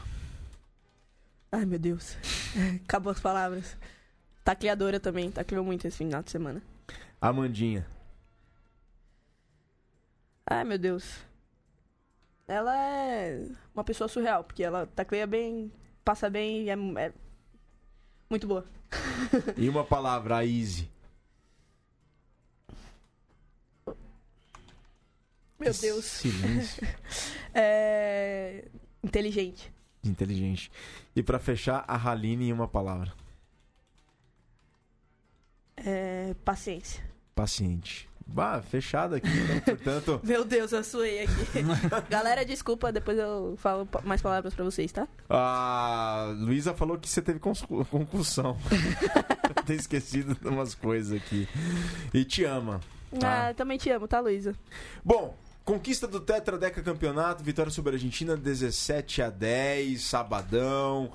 [1.52, 2.18] Ai, meu Deus.
[2.84, 3.78] Acabou as palavras.
[4.44, 5.32] Tacleadora também.
[5.32, 6.62] Tacleou muito esse final de semana.
[7.22, 7.86] Amandinha.
[10.46, 11.20] Ai, meu Deus.
[12.48, 15.70] Ela é uma pessoa surreal, porque ela tacleia bem,
[16.06, 17.14] passa bem e é, é
[18.30, 18.66] muito boa.
[19.58, 20.90] Em uma palavra, a Izzy.
[25.60, 26.06] Meu Deus.
[26.06, 26.88] Silêncio.
[27.60, 28.66] É.
[29.04, 29.74] Inteligente.
[30.04, 30.72] Inteligente.
[31.16, 33.12] E pra fechar, a Haline em uma palavra.
[35.76, 36.36] É.
[36.44, 37.04] Paciência.
[37.36, 38.10] Paciente.
[38.30, 40.22] Bah, fechado aqui, então, portanto.
[40.24, 41.34] Meu Deus, eu suei aqui.
[42.10, 45.08] Galera, desculpa, depois eu falo mais palavras pra vocês, tá?
[45.30, 48.58] A Luísa falou que você teve concussão.
[49.66, 51.48] Tem esquecido de umas coisas aqui.
[52.14, 52.82] E te ama.
[53.18, 53.50] Tá.
[53.50, 54.54] Ah, também te amo, tá, Luísa?
[55.04, 55.38] Bom,
[55.68, 61.12] conquista do Tetra Deca Campeonato, vitória sobre a Argentina 17 a 10, sabadão,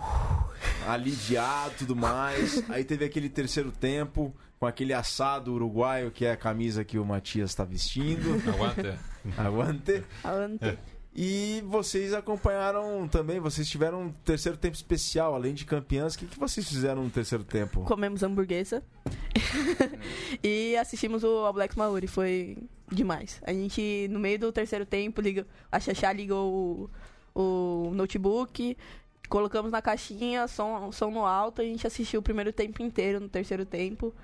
[0.87, 2.63] aliviado tudo mais.
[2.69, 4.31] Aí teve aquele terceiro tempo
[4.61, 8.43] com aquele assado uruguaio que é a camisa que o Matias está vestindo.
[8.47, 8.99] Aguanta.
[9.39, 10.05] Aguante.
[10.23, 10.79] Aonde?
[11.17, 16.15] E vocês acompanharam também, vocês tiveram um terceiro tempo especial, além de campeãs.
[16.15, 17.85] O que, que vocês fizeram no terceiro tempo?
[17.85, 18.83] Comemos hamburguesa.
[20.45, 22.07] e assistimos o All Blacks Maori.
[22.07, 22.59] Foi
[22.93, 23.41] demais.
[23.45, 26.91] A gente, no meio do terceiro tempo, liga, a Xaxá ligou
[27.35, 28.77] o, o notebook.
[29.29, 33.29] Colocamos na caixinha, som, som no alto, a gente assistiu o primeiro tempo inteiro no
[33.29, 34.15] terceiro tempo.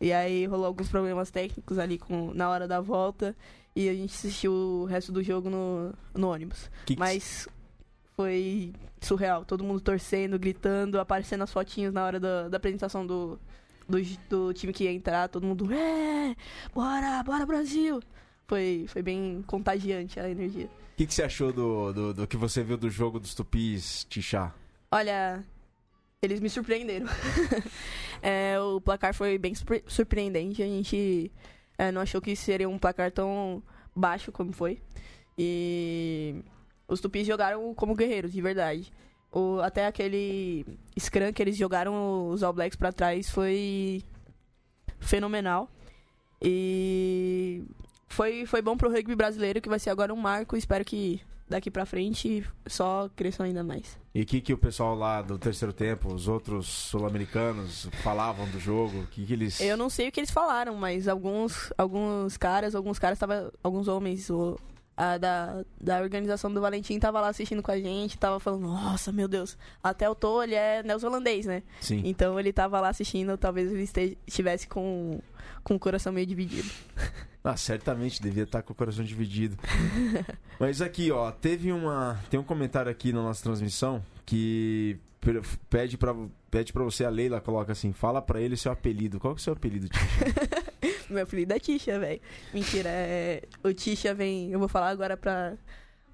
[0.00, 3.36] E aí rolou alguns problemas técnicos ali com, na hora da volta.
[3.74, 6.70] E a gente assistiu o resto do jogo no, no ônibus.
[6.86, 7.48] Que Mas
[8.16, 9.44] foi surreal.
[9.44, 13.38] Todo mundo torcendo, gritando, aparecendo as fotinhos na hora da, da apresentação do,
[13.90, 15.28] do, do time que ia entrar.
[15.28, 16.34] Todo mundo, é,
[16.74, 18.00] bora, bora Brasil.
[18.46, 20.66] Foi, foi bem contagiante a energia.
[20.66, 24.04] O que, que você achou do, do, do que você viu do jogo dos Tupis,
[24.08, 24.54] Tixá?
[24.90, 25.44] Olha,
[26.22, 27.06] eles me surpreenderam.
[28.22, 30.62] É, o placar foi bem surpre- surpreendente.
[30.62, 31.32] A gente
[31.78, 33.62] é, não achou que seria um placar tão
[33.96, 34.78] baixo como foi.
[35.38, 36.44] E
[36.86, 38.92] os Tupis jogaram como guerreiros, de verdade.
[39.32, 40.66] O, até aquele
[40.98, 44.02] scrum que eles jogaram os All Blacks pra trás foi
[44.98, 45.68] fenomenal.
[46.42, 47.62] E
[48.08, 50.56] foi, foi bom pro rugby brasileiro, que vai ser agora um marco.
[50.56, 53.98] Espero que daqui pra frente só cresçam ainda mais.
[54.14, 58.58] E o que, que o pessoal lá do terceiro tempo, os outros sul-americanos, falavam do
[58.58, 59.06] jogo?
[59.10, 59.60] Que, que eles.
[59.60, 63.86] Eu não sei o que eles falaram, mas alguns, alguns caras, alguns caras tava, alguns
[63.86, 64.30] homens
[65.00, 69.10] a, da, da organização do Valentim tava lá assistindo com a gente, tava falando, nossa,
[69.10, 71.62] meu Deus, até o Tô, ele é neozelandês, né?
[71.80, 72.02] Sim.
[72.04, 75.18] Então ele tava lá assistindo, talvez ele estivesse com,
[75.64, 76.68] com o coração meio dividido.
[77.42, 79.56] Ah, certamente devia estar com o coração dividido.
[80.60, 82.22] Mas aqui, ó, teve uma.
[82.28, 84.98] Tem um comentário aqui na nossa transmissão que
[85.70, 86.14] pede pra,
[86.50, 89.18] pede pra você, a Leila coloca assim: fala pra ele seu apelido.
[89.18, 90.04] Qual que é o seu apelido, Tisha?
[91.08, 92.20] Meu apelido é Tisha, velho.
[92.52, 93.42] Mentira, é...
[93.62, 94.50] o Tisha vem.
[94.50, 95.56] Eu vou falar agora pra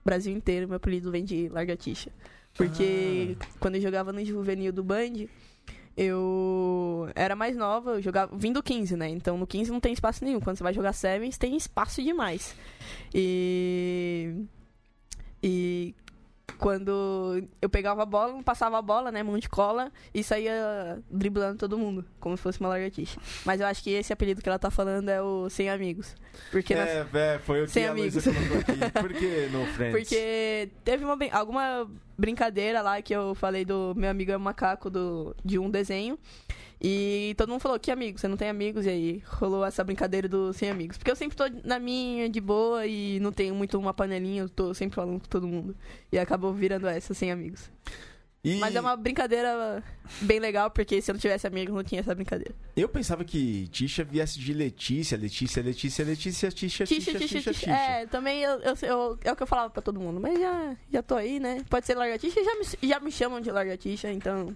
[0.04, 0.68] Brasil inteiro.
[0.68, 2.10] Meu apelido vem de Larga Tisha.
[2.54, 5.26] Porque quando eu jogava no juvenil do Band,
[5.96, 8.36] eu era mais nova, eu jogava.
[8.36, 9.08] Vim do 15, né?
[9.08, 10.40] Então no 15 não tem espaço nenhum.
[10.40, 12.54] Quando você vai jogar Sevens, tem espaço demais.
[13.14, 14.44] E.
[15.42, 15.94] E
[16.59, 21.59] quando eu pegava a bola, passava a bola, né, mão de cola, e saía driblando
[21.59, 23.18] todo mundo, como se fosse uma lagartixa.
[23.44, 26.14] Mas eu acho que esse apelido que ela tá falando é o Sem Amigos.
[26.50, 28.48] Porque, é, vé, foi o que Sem a Luísa amigos.
[28.48, 28.92] colocou aqui.
[29.00, 29.98] Por que no Friends?
[29.98, 34.90] porque teve uma, alguma brincadeira lá que eu falei do meu amigo é um macaco
[34.90, 36.18] do, de um desenho.
[36.80, 38.18] E todo mundo falou, que amigo?
[38.18, 38.84] Você não tem amigos?
[38.84, 40.98] E aí rolou essa brincadeira do sem amigos.
[40.98, 44.48] Porque eu sempre tô na minha, de boa, e não tenho muito uma panelinha, eu
[44.48, 45.74] tô sempre falando com todo mundo.
[46.12, 47.70] E acabou virando essa, sem amigos.
[48.44, 49.82] E Mas é uma brincadeira
[50.20, 52.54] bem legal, porque se eu não tivesse amigos, não tinha essa brincadeira.
[52.76, 57.52] Eu pensava que Tisha viesse de Letícia, Letícia, Letícia, Letícia, Tisha, Tisha, Tisha, tixa.
[57.52, 57.70] Tisha.
[57.72, 60.20] É, também eu, eu, eu- é o que eu falava pra todo mundo.
[60.20, 61.64] Mas já, já tô aí, né?
[61.68, 64.54] Pode ser largatixa, já me, já me chamam de largatixa, então.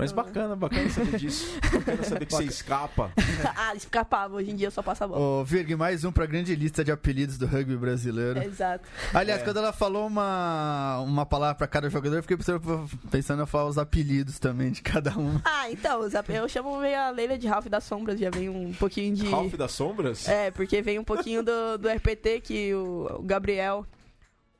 [0.00, 1.58] Mas bacana, bacana saber disso.
[1.74, 3.10] Bacana saber que você escapa.
[3.56, 4.36] ah, escapava.
[4.36, 5.20] Hoje em dia eu só passo a bola.
[5.20, 8.40] Ô, Virg, mais um pra grande lista de apelidos do rugby brasileiro.
[8.40, 8.84] Exato.
[9.12, 9.44] Aliás, É.
[9.44, 13.66] quando ela falou uma, uma palavra pra cada jogador, eu fiquei pensando, pensando em falar
[13.68, 15.40] os apelidos também de cada um.
[15.44, 18.48] Ah, então, os ap- eu chamo meio a Leila de Ralph das Sombras, já vem
[18.48, 19.28] um pouquinho de.
[19.28, 20.28] Ralph das Sombras?
[20.28, 23.84] É, porque vem um pouquinho do, do RPT que o, o Gabriel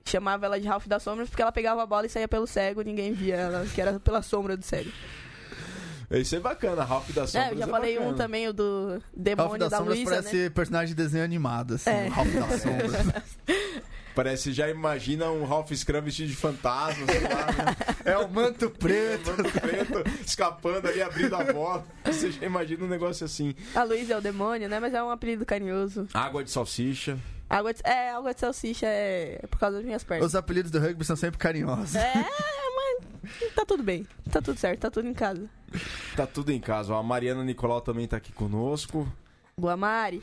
[0.05, 2.83] chamava ela de Ralph das Sombras porque ela pegava a bola e saía pelo cego,
[2.83, 4.91] ninguém via ela, que era pela sombra do cego.
[6.11, 7.51] Isso é bacana, Ralph das Sombras.
[7.51, 8.13] É, eu já falei bacana.
[8.13, 10.51] um também, o do Ralph Demônio das da Sombras Luísa, parece né?
[10.51, 11.91] personagem de desenho animado, assim.
[11.91, 12.07] É.
[12.09, 13.29] Ralph das Sombras.
[14.19, 17.77] Parece, já imagina um Ralph Scrum vestido de fantasma, sei lá, né?
[18.05, 19.31] é o manto preto.
[19.31, 21.87] Mano preto, escapando ali, abrindo a bola.
[22.05, 23.55] Você já imagina um negócio assim.
[23.77, 24.81] A Luísa é o demônio, né?
[24.81, 26.09] Mas é um apelido carinhoso.
[26.13, 27.17] Água de salsicha.
[27.49, 30.27] Água de, é, água de salsicha é por causa das minhas pernas.
[30.27, 31.95] Os apelidos do rugby são sempre carinhosos.
[31.95, 32.13] É,
[32.75, 34.05] mas tá tudo bem.
[34.33, 35.49] Tá tudo certo, tá tudo em casa.
[36.17, 36.95] Tá tudo em casa.
[36.97, 39.07] A Mariana Nicolau também tá aqui conosco.
[39.57, 40.23] Boa, Mari.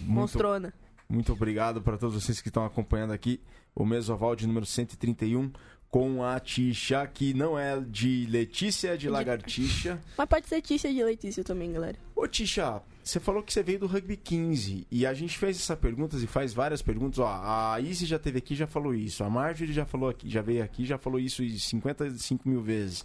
[0.00, 0.74] Muito, Monstrona.
[1.08, 3.40] muito obrigado para todos vocês que estão acompanhando aqui
[3.74, 5.50] o Mesoval de número 131
[5.90, 10.00] com a Tisha, que não é de Letícia, é de Lagartixa.
[10.18, 11.96] Mas pode ser Tícia de Letícia também, galera.
[12.16, 15.78] Ô Tisha, você falou que você veio do Rugby 15 e a gente fez essas
[15.78, 17.18] perguntas e faz várias perguntas.
[17.18, 19.22] Ó, a Izzy já teve aqui já falou isso.
[19.22, 23.04] A Marjorie já falou aqui, já veio aqui já falou isso 55 mil vezes.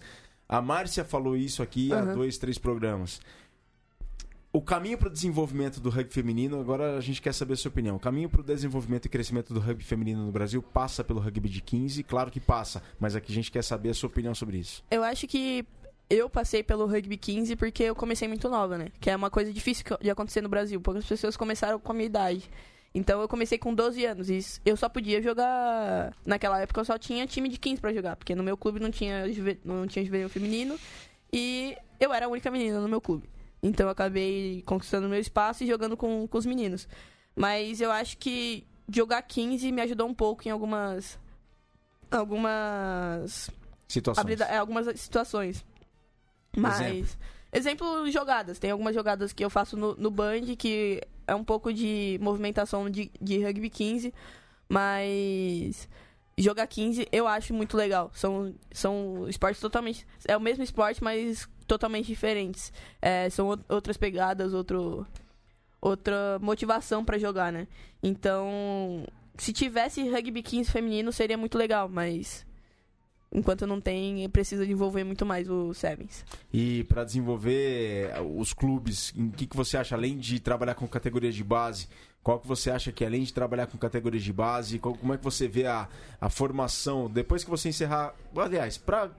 [0.49, 2.15] A Márcia falou isso aqui há Aham.
[2.15, 3.21] dois, três programas.
[4.51, 7.69] O caminho para o desenvolvimento do rugby feminino, agora a gente quer saber a sua
[7.69, 7.95] opinião.
[7.95, 11.47] O caminho para o desenvolvimento e crescimento do rugby feminino no Brasil passa pelo rugby
[11.47, 12.01] de 15?
[12.01, 14.83] Claro que passa, mas aqui a gente quer saber a sua opinião sobre isso.
[14.89, 15.63] Eu acho que
[16.09, 18.87] eu passei pelo Rugby 15 porque eu comecei muito nova, né?
[18.99, 20.81] Que é uma coisa difícil de acontecer no Brasil.
[20.81, 22.49] Poucas pessoas começaram com a minha idade.
[22.93, 26.13] Então eu comecei com 12 anos e eu só podia jogar.
[26.25, 28.89] Naquela época eu só tinha time de 15 pra jogar, porque no meu clube não
[28.89, 30.77] tinha, juve- não tinha juvenil feminino
[31.31, 33.29] e eu era a única menina no meu clube.
[33.61, 36.87] Então eu acabei conquistando meu espaço e jogando com, com os meninos.
[37.35, 41.19] Mas eu acho que jogar 15 me ajudou um pouco em algumas.
[42.09, 43.49] Algumas
[43.87, 44.21] Situações.
[44.23, 45.65] habilida- é, algumas situações.
[46.55, 46.79] Mas.
[46.81, 47.09] Exemplo.
[47.51, 48.11] Exemplo.
[48.11, 48.59] jogadas.
[48.59, 52.89] Tem algumas jogadas que eu faço no, no Band que é um pouco de movimentação
[52.89, 54.13] de, de rugby 15,
[54.67, 55.87] mas.
[56.37, 58.09] Jogar 15 eu acho muito legal.
[58.13, 60.07] São, são esportes totalmente.
[60.25, 62.71] É o mesmo esporte, mas totalmente diferentes.
[63.01, 65.05] É, são ou- outras pegadas, outro,
[65.81, 67.67] outra motivação pra jogar, né?
[68.01, 69.05] Então,
[69.37, 72.45] se tivesse rugby 15 feminino seria muito legal, mas
[73.31, 76.25] enquanto não tem, precisa desenvolver muito mais o Sevens.
[76.51, 80.87] E para desenvolver eh, os clubes, em que, que você acha, além de trabalhar com
[80.87, 81.87] categorias de base,
[82.23, 85.17] qual que você acha que além de trabalhar com categorias de base, qual- como é
[85.17, 85.87] que você vê a,
[86.19, 88.13] a formação, depois que você encerrar...
[88.35, 89.09] Aliás, para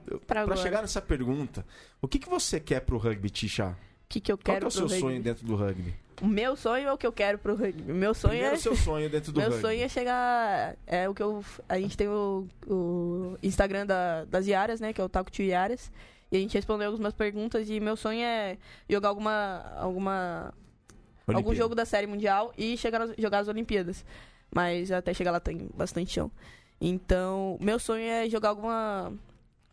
[0.57, 1.65] chegar nessa pergunta,
[2.01, 3.75] o que, que você quer pro rugby, Tisha?
[4.11, 5.23] Que, que eu Qual quero que é o seu pro sonho rugby?
[5.23, 5.93] dentro do rugby?
[6.21, 7.91] O meu sonho é o que eu quero pro rugby.
[7.91, 8.57] O meu sonho Primeiro é.
[8.57, 9.61] o seu sonho dentro do Meu rugby.
[9.61, 10.75] sonho é chegar.
[10.85, 11.43] É o que eu.
[11.67, 14.91] A gente tem o, o Instagram da, das Iaras, né?
[14.93, 15.91] Que é o Taco to Iaras.
[16.31, 18.57] E a gente respondeu algumas perguntas e meu sonho é
[18.89, 19.63] jogar alguma.
[19.77, 20.53] alguma
[21.27, 21.55] algum Olimpíada.
[21.55, 24.03] jogo da série mundial e chegar nas- jogar as Olimpíadas.
[24.53, 26.29] Mas até chegar lá tem bastante chão.
[26.79, 29.13] Então, meu sonho é jogar alguma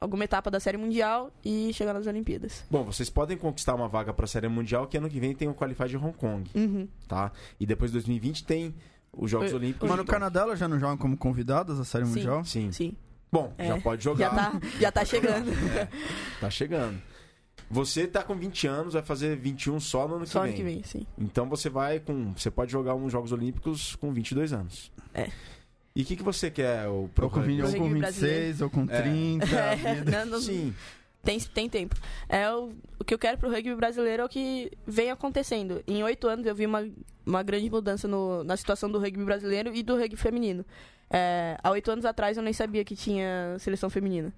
[0.01, 2.65] alguma etapa da Série Mundial e chegar nas Olimpíadas.
[2.71, 5.49] Bom, vocês podem conquistar uma vaga para a Série Mundial, que ano que vem tem
[5.49, 6.89] o Qualify de Hong Kong, Uhum.
[7.07, 7.33] tá?
[7.59, 8.75] E depois de 2020 tem
[9.13, 9.89] os Jogos Eu- Olímpicos.
[9.89, 10.05] Mas no.
[10.05, 12.11] Canadá elas já não jogam como convidadas a Série Sim.
[12.13, 12.45] Mundial?
[12.45, 12.71] Sim.
[12.73, 12.97] Sim.
[13.31, 13.67] Bom, É.
[13.69, 14.31] já pode Já jogar.
[14.35, 15.51] tá, já tá chegando.
[16.41, 17.01] Tá chegando.
[17.71, 20.49] Você tá com 20 anos, vai fazer 21 só no ano que Só vem.
[20.51, 21.07] ano que vem, sim.
[21.19, 22.33] Então você vai com.
[22.35, 24.91] Você pode jogar uns Jogos Olímpicos com 22 anos.
[25.13, 25.29] É.
[25.99, 26.87] E o que, que você quer?
[26.89, 28.39] O pro Ou com, 20, ou Rugby com brasileiro.
[28.47, 29.03] 26, ou com É.
[29.03, 29.47] 30.
[29.57, 30.11] É, vida.
[30.25, 30.73] não- não- Sim.
[31.25, 31.97] Tem, tem tempo.
[32.29, 35.83] É o, o que eu quero pro rugby brasileiro é o que vem acontecendo.
[35.89, 36.89] Em oito anos eu vi uma,
[37.27, 40.65] uma grande mudança no- na situação do rugby brasileiro e do rugby feminino.
[41.11, 44.33] É, há oito anos atrás eu nem sabia que tinha seleção feminina.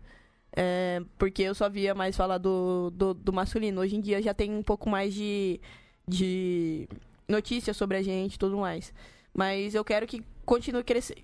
[0.57, 3.83] É, porque eu só via mais falar do, do, do masculino.
[3.83, 5.61] Hoje em dia já tem um pouco mais de,
[6.09, 6.89] de
[7.29, 8.93] notícias sobre a gente e tudo mais.
[9.35, 11.21] Mas eu quero que continue crescendo.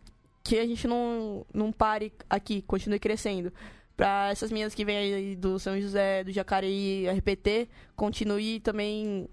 [0.46, 3.52] Que a gente não, não pare aqui, continue crescendo
[3.96, 9.28] para essas meninas que vêm aí do São José, do Jacareí, RPT, continue também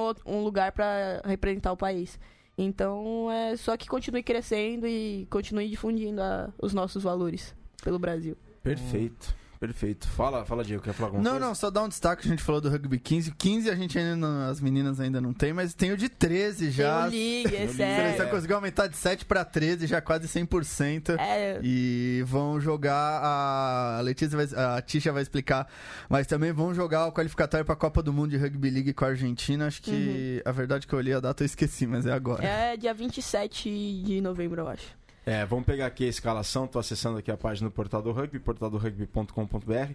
[0.00, 2.18] outro- um lugar para representar o país.
[2.56, 8.36] Então é só que continue crescendo e continue difundindo a- os nossos valores pelo Brasil.
[8.62, 9.34] Perfeito.
[9.58, 10.06] Perfeito.
[10.10, 10.82] Fala, fala, Diego.
[10.82, 11.46] Quer falar alguma Não, coisa?
[11.46, 13.32] não, só dá um destaque, a gente falou do Rugby 15.
[13.32, 16.70] 15 a gente ainda não, as meninas ainda não tem, mas tem o de 13
[16.70, 17.08] já.
[17.10, 18.30] Tem o League, é sério.
[18.30, 21.16] conseguiu aumentar de 7 para 13, já quase 100%.
[21.18, 24.46] É, E vão jogar a Letícia vai,
[24.76, 25.66] a Tisha vai explicar,
[26.08, 29.04] mas também vão jogar o qualificatório para a Copa do Mundo de Rugby League com
[29.04, 29.66] a Argentina.
[29.66, 32.44] Acho que a verdade é que eu olhei a data eu esqueci, mas é agora.
[32.44, 34.97] é dia 27 de novembro, eu acho.
[35.30, 36.66] É, vamos pegar aqui a escalação.
[36.66, 39.92] Tô acessando aqui a página do Portal do Rugby, portaldorugby.com.br.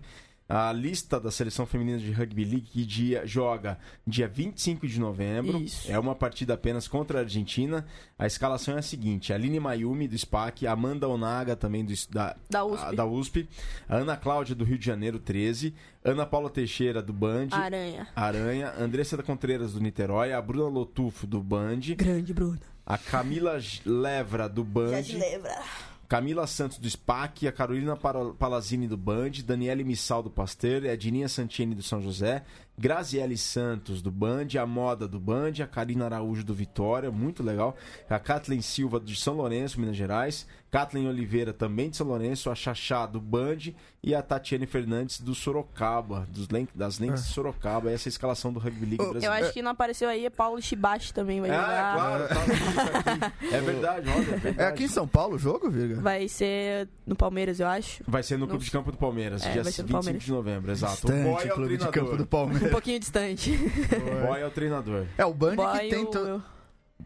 [0.48, 5.58] A lista da seleção feminina de Rugby League que dia, joga dia 25 de novembro.
[5.58, 5.90] Isso.
[5.92, 7.84] É uma partida apenas contra a Argentina.
[8.20, 12.64] A escalação é a seguinte: Aline Mayumi, do SPAC, Amanda Onaga, também do, da, Da
[12.66, 12.84] USP.
[12.86, 13.50] a- da USP,
[13.90, 15.74] a Ana Cláudia, do Rio de Janeiro, 13,
[16.04, 18.08] Ana Paula Teixeira, do Band, Aranha.
[18.16, 22.60] Aranha, Andressa da Contreiras, do Niterói, a Bruna Lotufo, do Band, Grande, Bruno.
[22.86, 25.04] A Camila Levra, do Band.
[25.14, 25.62] lembra.
[26.08, 31.28] Camila Santos do SPAC, a Carolina Palazini do Band, Daniele Missal do Pasteur, a Dininha
[31.28, 32.44] Santini do São José,
[32.78, 37.76] Graziele Santos do Band, a Moda do Band, a Karina Araújo do Vitória, muito legal,
[38.10, 42.56] a Kathleen Silva de São Lourenço, Minas Gerais, Kathleen Oliveira também de São Lourenço, a
[42.56, 43.58] Xaxá do Band
[44.02, 48.14] e a Tatiane Fernandes do Sorocaba, dos Len- das Lentes de Sorocaba, essa é a
[48.14, 49.46] escalação do Rugby League Oh, Eu brasileiro.
[49.46, 51.94] acho que não apareceu aí, é Paulo Shibashi também vai Ah, jogar.
[51.96, 53.34] claro, tá.
[53.54, 54.60] É verdade, olha, é verdade.
[54.62, 56.02] É aqui em São Paulo o jogo, Virga?
[56.02, 58.04] Vai ser no Palmeiras, eu acho.
[58.08, 58.72] Vai ser no Não Clube de.
[58.72, 60.24] Campo do Palmeiras, É, dia vai ser no 25 Palmeiras.
[60.24, 60.94] de novembro, exato.
[60.94, 61.92] o Distante, Boy é o clube de treinador.
[62.04, 62.26] campo do
[62.66, 63.52] Um pouquinho distante.
[63.52, 65.06] O Boy é o treinador.
[65.18, 66.44] É, o Band Boy, que tem, o- to-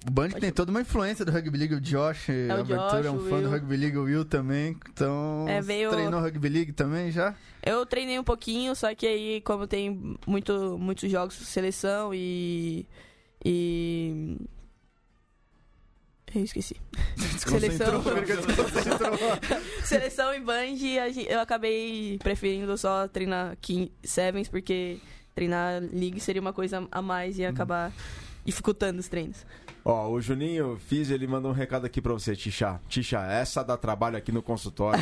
[0.08, 1.76] o Band que tem toda uma influência do Rugby League.
[1.76, 3.52] O Josh, É o a abertura, é um Josh, o fã do Will.
[3.52, 4.78] Rugby League, o Will também.
[4.92, 7.36] Então, É, veio- treinou Rugby League também já?
[7.66, 12.86] Eu treinei um pouquinho, só que aí, como tem muito, muitos jogos de seleção e.
[13.44, 14.38] E.
[16.36, 16.76] Eu esqueci.
[17.40, 18.04] Seleção.
[19.84, 20.76] Seleção e band,
[21.30, 24.98] eu acabei preferindo só treinar King Sevens, porque
[25.38, 27.92] treinar League seria uma coisa a mais e acabar
[28.44, 29.46] dificultando os treinos.
[29.86, 32.82] Ó, o Juninho Fiz, ele mandou um recado aqui pra você, Tisha.
[32.90, 35.00] Tisha, essa dá trabalho aqui no consultório.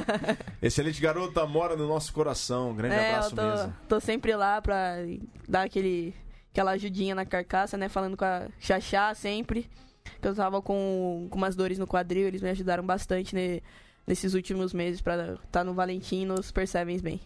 [0.62, 2.74] Excelente garota, mora no nosso coração.
[2.74, 3.76] Grande é, abraço eu tô, mesmo.
[3.90, 4.96] tô sempre lá pra
[5.46, 6.14] dar aquele,
[6.50, 7.88] aquela ajudinha na carcaça, né?
[7.88, 9.68] Falando com a Xaxá sempre.
[10.20, 13.62] Que eu tava com, com umas dores no quadril, eles me ajudaram bastante ne-
[14.06, 17.20] nesses últimos meses pra estar tá no Valentim e nos Percebem bem.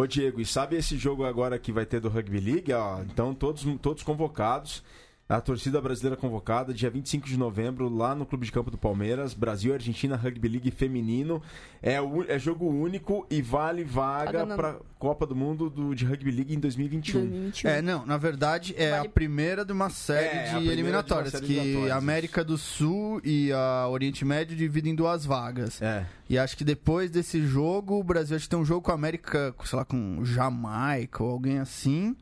[0.00, 2.72] Ô, Diego, e sabe esse jogo agora que vai ter do Rugby League?
[2.72, 4.82] Ó, então, todos, todos convocados.
[5.30, 9.32] A torcida brasileira convocada, dia 25 de novembro, lá no Clube de Campo do Palmeiras,
[9.32, 11.40] Brasil e Argentina Rugby League Feminino.
[11.80, 16.04] É, o- é jogo único e vale vaga na- para Copa do Mundo do, de
[16.04, 17.20] Rugby League em 2021.
[17.20, 17.70] 2021.
[17.70, 21.38] É, não, na verdade é Vale- a primeira de uma série É, de eliminatórias, de
[21.38, 25.80] série que eliminatórias, a América do Sul e a Oriente Médio dividem em duas vagas.
[25.80, 26.06] É.
[26.28, 28.94] E acho que depois desse jogo, o Brasil acho que tem um jogo com a
[28.94, 32.16] América, sei lá, com Jamaica ou alguém assim.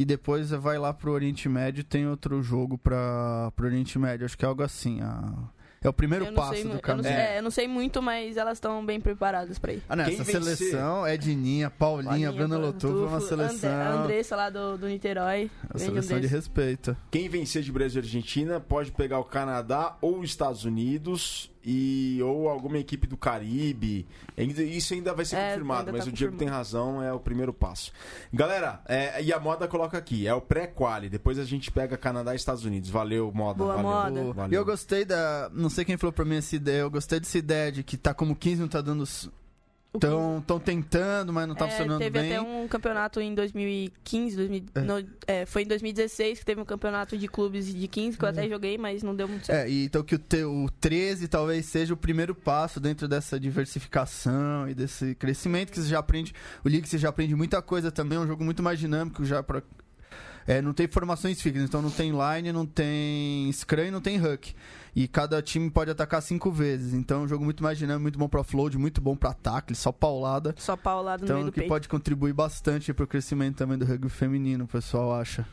[0.00, 4.24] E depois vai lá pro Oriente Médio tem outro jogo para pro Oriente Médio.
[4.24, 4.98] Acho que é algo assim.
[5.02, 5.34] a-
[5.82, 7.04] É o primeiro passo sei, do eu não caminho.
[7.04, 7.34] sei- É.
[7.34, 9.82] é, eu não sei muito, mas elas estão bem preparadas pra ir.
[9.88, 11.16] Ah, não, essa vencer- seleção é
[11.70, 13.70] Paulinha, Paulinha, Bruna Lotufo, é uma seleção.
[13.70, 15.50] André- a Andressa lá do, do Niterói.
[15.64, 16.96] uma grande seleção de respeito.
[17.10, 22.18] Quem vencer de Brasil e Argentina pode pegar o Canadá ou os Estados Unidos e
[22.22, 24.06] ou alguma equipe do Caribe.
[24.36, 27.20] Isso ainda vai ser É, confirmado, ainda mas tá o Diego tem razão, é o
[27.20, 27.92] primeiro passo.
[28.32, 32.32] Galera, é, e a moda coloca aqui, é o pré-quali, depois a gente pega Canadá
[32.32, 32.88] e Estados Unidos.
[32.90, 33.58] Valeu, moda.
[33.58, 34.32] Boa, valeu, moda.
[34.32, 34.52] Valeu.
[34.52, 35.50] E eu gostei da.
[35.52, 36.80] Não sei quem falou pra mim essa ideia.
[36.80, 39.04] Eu gostei dessa ideia de que tá como 15 não tá dando.
[39.92, 42.30] Estão tentando, mas não tá É, funcionando teve bem.
[42.36, 44.80] até um campeonato em 2015, 2000 É.
[44.82, 48.28] no- é, foi em 2016 que teve um campeonato de clubes de 15 que eu
[48.28, 49.66] até joguei, mas não deu muito certo.
[49.66, 54.68] É, então que o, te, o 13 talvez seja o primeiro passo dentro dessa diversificação
[54.68, 56.32] e desse crescimento que você já aprende.
[56.64, 59.42] O League você já aprende muita coisa também, é um jogo muito mais dinâmico já
[59.42, 59.60] pra,
[60.46, 64.24] é, não tem formações fixas, então não tem line, não tem scrum e não tem
[64.24, 64.54] hook.
[64.94, 66.92] E cada time pode atacar cinco vezes.
[66.94, 69.74] Então é um jogo muito mais dinâmico, muito bom pra float, muito bom pra ataque,
[69.74, 70.54] só paulada.
[70.58, 71.68] Só paulado no Então meio do que peito.
[71.68, 75.46] pode contribuir bastante pro crescimento também do rugby feminino, o pessoal acha.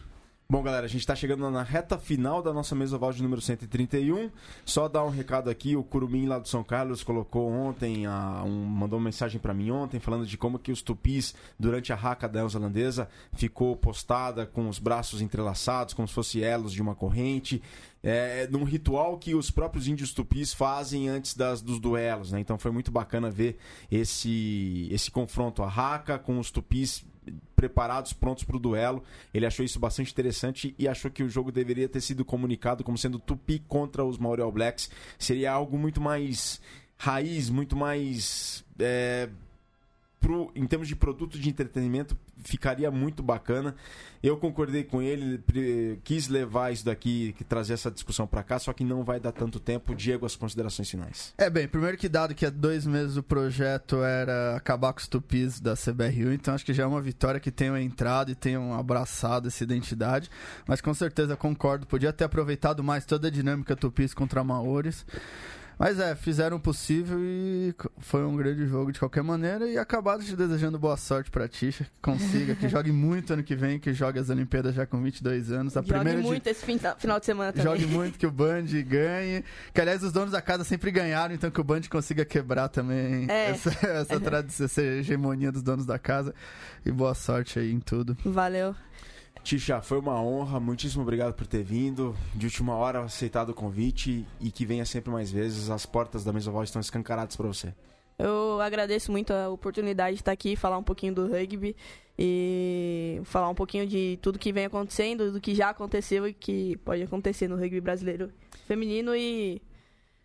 [0.49, 4.29] Bom, galera, a gente está chegando na reta final da nossa mesoval de número 131.
[4.63, 8.63] Só dar um recado aqui, o Curumim lá do São Carlos colocou ontem, a- um-
[8.63, 12.29] mandou uma mensagem para mim ontem falando de como que os tupis, durante a raca
[12.29, 17.61] da neozelandesa, ficou postada com os braços entrelaçados, como se fossem elos de uma corrente.
[18.09, 22.39] É, num ritual que os próprios índios tupis fazem antes das, dos duelos, né?
[22.39, 23.57] Então foi muito bacana ver
[23.91, 27.05] esse, esse confronto, a raca com os tupis
[27.53, 29.03] preparados, prontos para o duelo.
[29.33, 32.97] Ele achou isso bastante interessante e achou que o jogo deveria ter sido comunicado como
[32.97, 34.89] sendo Tupi contra os Maori All Blacks.
[35.19, 36.61] Seria algo muito mais
[36.97, 38.63] raiz, muito mais.
[38.79, 39.27] é,
[40.19, 43.75] pro, em termos de produto de entretenimento, ficaria muito bacana.
[44.21, 45.41] Eu concordei com ele,
[46.03, 49.59] quis levar isso daqui, trazer essa discussão para cá, só que não vai dar tanto
[49.59, 49.95] tempo.
[49.95, 51.33] Diego, as considerações finais.
[51.37, 55.07] É, bem, primeiro que dado que há dois meses o projeto era acabar com os
[55.07, 58.73] tupis da CBRU, então acho que já é uma vitória que tenham entrado e tenham
[58.73, 60.29] abraçado essa identidade.
[60.67, 65.05] Mas com certeza concordo, podia ter aproveitado mais toda a dinâmica tupis contra maores.
[65.79, 69.67] Mas é, fizeram o possível e foi um grande jogo de qualquer maneira.
[69.67, 73.55] E acabaram te desejando boa sorte pra Tisha, que consiga, que jogue muito ano que
[73.55, 75.77] vem, que jogue as Olimpíadas já com 22 anos.
[75.77, 77.71] A Jogue primeira de- muito esse fim- final de semana também.
[77.71, 79.43] Jogue muito que o Band ganhe.
[79.73, 83.27] Que aliás os donos da casa sempre ganharam, então que o Band consiga quebrar também
[83.29, 83.51] É.
[83.51, 86.33] essa, essa tradição, essa hegemonia dos donos da casa.
[86.83, 88.17] E boa sorte aí em tudo.
[88.25, 88.73] Valeu.
[89.47, 92.13] Tisha, foi uma honra, muitíssimo obrigado por ter vindo.
[92.35, 95.69] De última hora, aceitado o convite e que venha sempre mais vezes.
[95.69, 97.73] As portas da Mesoval estão escancaradas para você.
[98.19, 101.77] Eu agradeço muito a oportunidade de estar aqui e falar um pouquinho do rugby
[102.19, 106.75] e falar um pouquinho de tudo que vem acontecendo, do que já aconteceu e que
[106.83, 108.29] pode acontecer no rugby brasileiro
[108.67, 109.61] feminino e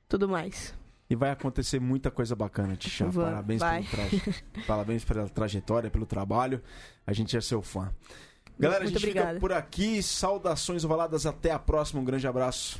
[0.09, 0.75] tudo mais.
[1.09, 3.07] E vai acontecer muita coisa bacana, Tisha.
[3.09, 3.25] Vai.
[3.31, 6.61] Parabéns, pelo traje- Parabéns pela trajetória, pelo trabalho.
[7.07, 7.93] A gente é seu fã.
[8.63, 9.29] Galera, Muito a gente obrigada.
[9.31, 10.03] fica por aqui.
[10.03, 11.27] Saudações ovaladas.
[11.27, 12.01] Até a próxima.
[12.01, 12.79] Um grande abraço.